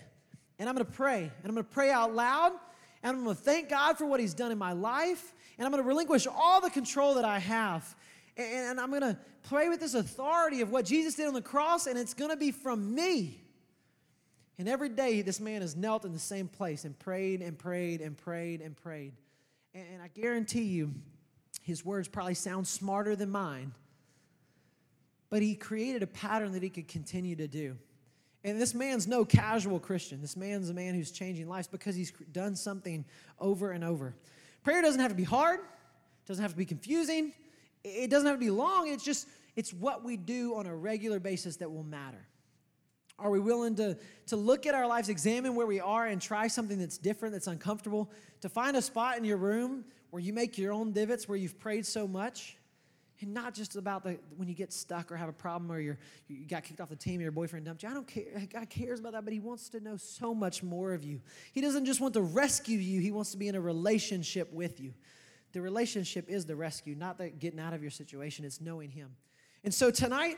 And 0.58 0.68
I'm 0.68 0.76
to 0.76 0.84
pray. 0.84 1.30
And 1.42 1.50
I'm 1.50 1.56
to 1.56 1.64
pray 1.64 1.90
out 1.90 2.14
loud. 2.14 2.52
And 3.02 3.16
I'm 3.16 3.24
to 3.24 3.34
thank 3.34 3.68
God 3.68 3.98
for 3.98 4.06
what 4.06 4.20
he's 4.20 4.34
done 4.34 4.52
in 4.52 4.58
my 4.58 4.72
life. 4.72 5.34
And 5.58 5.66
I'm 5.66 5.72
to 5.72 5.82
relinquish 5.82 6.26
all 6.26 6.60
the 6.60 6.70
control 6.70 7.14
that 7.14 7.24
I 7.24 7.38
have. 7.38 7.94
And 8.36 8.80
I'm 8.80 8.90
going 8.90 9.02
to 9.02 9.18
pray 9.48 9.68
with 9.68 9.80
this 9.80 9.94
authority 9.94 10.60
of 10.60 10.70
what 10.70 10.84
Jesus 10.84 11.14
did 11.14 11.26
on 11.26 11.34
the 11.34 11.42
cross. 11.42 11.86
And 11.86 11.98
it's 11.98 12.14
to 12.30 12.36
be 12.36 12.50
from 12.50 12.94
me. 12.94 13.42
And 14.58 14.68
every 14.68 14.88
day, 14.88 15.20
this 15.20 15.40
man 15.40 15.60
has 15.60 15.76
knelt 15.76 16.04
in 16.04 16.12
the 16.12 16.18
same 16.18 16.48
place 16.48 16.84
and 16.84 16.98
prayed 16.98 17.42
and 17.42 17.58
prayed 17.58 18.00
and 18.00 18.16
prayed 18.16 18.62
and 18.62 18.74
prayed. 18.74 19.12
And 19.74 20.00
I 20.02 20.08
guarantee 20.08 20.62
you, 20.62 20.94
his 21.62 21.84
words 21.84 22.08
probably 22.08 22.34
sound 22.34 22.66
smarter 22.66 23.14
than 23.14 23.28
mine, 23.28 23.72
but 25.30 25.42
he 25.42 25.54
created 25.54 26.02
a 26.02 26.06
pattern 26.06 26.52
that 26.52 26.62
he 26.62 26.70
could 26.70 26.88
continue 26.88 27.36
to 27.36 27.48
do. 27.48 27.76
And 28.44 28.60
this 28.60 28.74
man's 28.74 29.08
no 29.08 29.24
casual 29.24 29.80
Christian. 29.80 30.20
This 30.20 30.36
man's 30.36 30.70
a 30.70 30.74
man 30.74 30.94
who's 30.94 31.10
changing 31.10 31.48
lives 31.48 31.66
because 31.66 31.96
he's 31.96 32.12
done 32.30 32.54
something 32.54 33.04
over 33.40 33.72
and 33.72 33.82
over. 33.82 34.14
Prayer 34.62 34.82
doesn't 34.82 35.00
have 35.00 35.10
to 35.10 35.16
be 35.16 35.24
hard, 35.24 35.60
it 35.60 36.26
doesn't 36.26 36.42
have 36.42 36.52
to 36.52 36.56
be 36.56 36.64
confusing, 36.64 37.32
it 37.82 38.10
doesn't 38.10 38.26
have 38.26 38.36
to 38.36 38.44
be 38.44 38.50
long. 38.50 38.88
It's 38.88 39.04
just, 39.04 39.28
it's 39.56 39.72
what 39.72 40.04
we 40.04 40.16
do 40.16 40.54
on 40.54 40.66
a 40.66 40.74
regular 40.74 41.18
basis 41.18 41.56
that 41.56 41.70
will 41.70 41.84
matter. 41.84 42.26
Are 43.18 43.30
we 43.30 43.40
willing 43.40 43.74
to, 43.76 43.96
to 44.26 44.36
look 44.36 44.66
at 44.66 44.74
our 44.74 44.86
lives, 44.86 45.08
examine 45.08 45.54
where 45.54 45.66
we 45.66 45.80
are, 45.80 46.06
and 46.06 46.20
try 46.20 46.48
something 46.48 46.78
that's 46.78 46.98
different, 46.98 47.32
that's 47.32 47.46
uncomfortable? 47.46 48.10
To 48.42 48.48
find 48.48 48.76
a 48.76 48.82
spot 48.82 49.16
in 49.16 49.24
your 49.24 49.38
room 49.38 49.84
where 50.10 50.22
you 50.22 50.32
make 50.32 50.58
your 50.58 50.72
own 50.72 50.92
divots, 50.92 51.28
where 51.28 51.38
you've 51.38 51.58
prayed 51.58 51.86
so 51.86 52.06
much, 52.06 52.58
and 53.20 53.32
not 53.32 53.54
just 53.54 53.76
about 53.76 54.04
the, 54.04 54.18
when 54.36 54.48
you 54.48 54.54
get 54.54 54.72
stuck 54.72 55.10
or 55.10 55.16
have 55.16 55.28
a 55.28 55.32
problem 55.32 55.70
or 55.72 55.80
you're, 55.80 55.98
you 56.28 56.46
got 56.46 56.64
kicked 56.64 56.80
off 56.80 56.88
the 56.88 56.96
team, 56.96 57.20
or 57.20 57.22
your 57.22 57.32
boyfriend 57.32 57.64
dumped 57.64 57.82
you. 57.82 57.88
I 57.88 57.94
don't 57.94 58.06
care. 58.06 58.24
God 58.52 58.68
cares 58.68 59.00
about 59.00 59.12
that, 59.12 59.24
but 59.24 59.32
He 59.32 59.40
wants 59.40 59.68
to 59.70 59.80
know 59.80 59.96
so 59.96 60.34
much 60.34 60.62
more 60.62 60.92
of 60.92 61.04
you. 61.04 61.20
He 61.52 61.60
doesn't 61.60 61.86
just 61.86 62.00
want 62.00 62.14
to 62.14 62.22
rescue 62.22 62.78
you, 62.78 63.00
He 63.00 63.10
wants 63.10 63.30
to 63.32 63.36
be 63.36 63.48
in 63.48 63.54
a 63.54 63.60
relationship 63.60 64.52
with 64.52 64.80
you. 64.80 64.92
The 65.52 65.60
relationship 65.62 66.28
is 66.28 66.44
the 66.44 66.56
rescue, 66.56 66.94
not 66.94 67.18
the 67.18 67.30
getting 67.30 67.60
out 67.60 67.72
of 67.72 67.82
your 67.82 67.90
situation, 67.90 68.44
it's 68.44 68.60
knowing 68.60 68.90
Him. 68.90 69.10
And 69.64 69.72
so 69.72 69.90
tonight, 69.90 70.36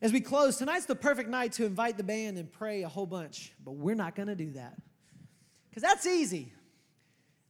as 0.00 0.12
we 0.12 0.20
close, 0.20 0.56
tonight's 0.56 0.86
the 0.86 0.94
perfect 0.94 1.28
night 1.28 1.52
to 1.52 1.64
invite 1.64 1.96
the 1.96 2.04
band 2.04 2.38
and 2.38 2.50
pray 2.52 2.82
a 2.82 2.88
whole 2.88 3.06
bunch, 3.06 3.52
but 3.64 3.72
we're 3.72 3.96
not 3.96 4.14
going 4.14 4.28
to 4.28 4.36
do 4.36 4.50
that. 4.52 4.76
Because 5.68 5.82
that's 5.82 6.06
easy. 6.06 6.52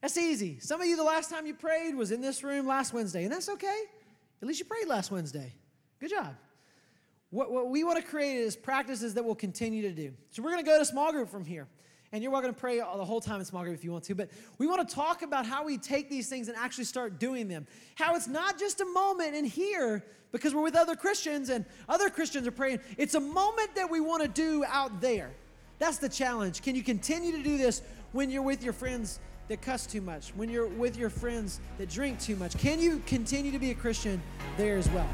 That's 0.01 0.16
easy. 0.16 0.59
Some 0.61 0.81
of 0.81 0.87
you, 0.87 0.96
the 0.96 1.03
last 1.03 1.31
time 1.31 1.46
you 1.46 1.55
prayed 1.55 1.94
was 1.94 2.12
in 2.12 2.20
this 2.20 2.44
room 2.44 2.66
last 2.66 2.92
Wednesday, 2.92 3.24
and 3.24 3.33
that's 3.33 3.48
okay. 3.48 3.83
At 4.40 4.48
least 4.48 4.61
you 4.61 4.66
prayed 4.66 4.87
last 4.87 5.11
Wednesday. 5.11 5.53
Good 6.01 6.11
job. 6.11 6.35
What, 7.31 7.51
what 7.51 7.68
we 7.68 7.85
want 7.85 7.98
to 7.98 8.09
create 8.09 8.37
is 8.37 8.57
practices 8.57 9.14
that 9.14 9.24
we'll 9.24 9.35
continue 9.35 9.83
to 9.83 9.92
do. 9.92 10.12
So 10.31 10.42
we're 10.42 10.51
going 10.51 10.64
to 10.64 10.70
go 10.70 10.79
to 10.79 10.85
small 10.85 11.12
group 11.12 11.29
from 11.29 11.44
here. 11.44 11.66
And 12.11 12.22
you're 12.22 12.33
welcome 12.33 12.55
to 12.55 12.59
pray 12.59 12.79
the 12.79 12.85
whole 12.85 13.20
time 13.20 13.38
in 13.38 13.44
small 13.44 13.62
group 13.64 13.74
if 13.74 13.85
you 13.85 13.92
want 13.92 14.05
to. 14.05 14.14
But 14.14 14.31
we 14.57 14.66
want 14.66 14.88
to 14.88 14.94
talk 14.94 15.20
about 15.20 15.44
how 15.44 15.64
we 15.64 15.77
take 15.77 16.09
these 16.09 16.27
things 16.29 16.48
and 16.48 16.57
actually 16.57 16.85
start 16.85 17.18
doing 17.18 17.48
them. 17.48 17.66
How 17.96 18.14
it's 18.14 18.29
not 18.29 18.59
just 18.59 18.81
a 18.81 18.87
moment 18.87 19.35
in 19.35 19.44
here 19.44 20.03
because 20.33 20.55
we're 20.55 20.62
with 20.62 20.74
other 20.74 20.96
Christians 20.96 21.51
and 21.51 21.66
other 21.87 22.09
Christians 22.09 22.46
are 22.46 22.53
praying. 22.53 22.81
It's 22.96 23.14
a 23.14 23.20
moment 23.20 23.74
that 23.74 23.90
we 23.90 24.01
want 24.01 24.22
to 24.22 24.29
do 24.29 24.64
out 24.66 25.03
there. 25.03 25.33
That's 25.79 25.98
the 25.98 26.09
challenge. 26.09 26.62
Can 26.62 26.74
you 26.74 26.83
continue 26.83 27.33
to 27.33 27.42
do 27.42 27.59
this 27.59 27.83
when 28.12 28.31
you're 28.31 28.42
with 28.42 28.62
your 28.64 28.72
friends 28.72 29.20
that 29.48 29.62
cuss 29.62 29.87
too 29.87 30.00
much, 30.00 30.30
when 30.37 30.48
you're 30.48 30.66
with 30.66 30.96
your 30.96 31.11
friends 31.11 31.61
that 31.78 31.88
drink 31.88 32.20
too 32.20 32.37
much? 32.37 32.56
Can 32.58 32.80
you 32.80 33.02
continue 33.06 33.50
to 33.50 33.58
be 33.58 33.70
a 33.70 33.74
Christian 33.74 34.22
there 34.56 34.76
as 34.76 34.88
well? 34.90 35.08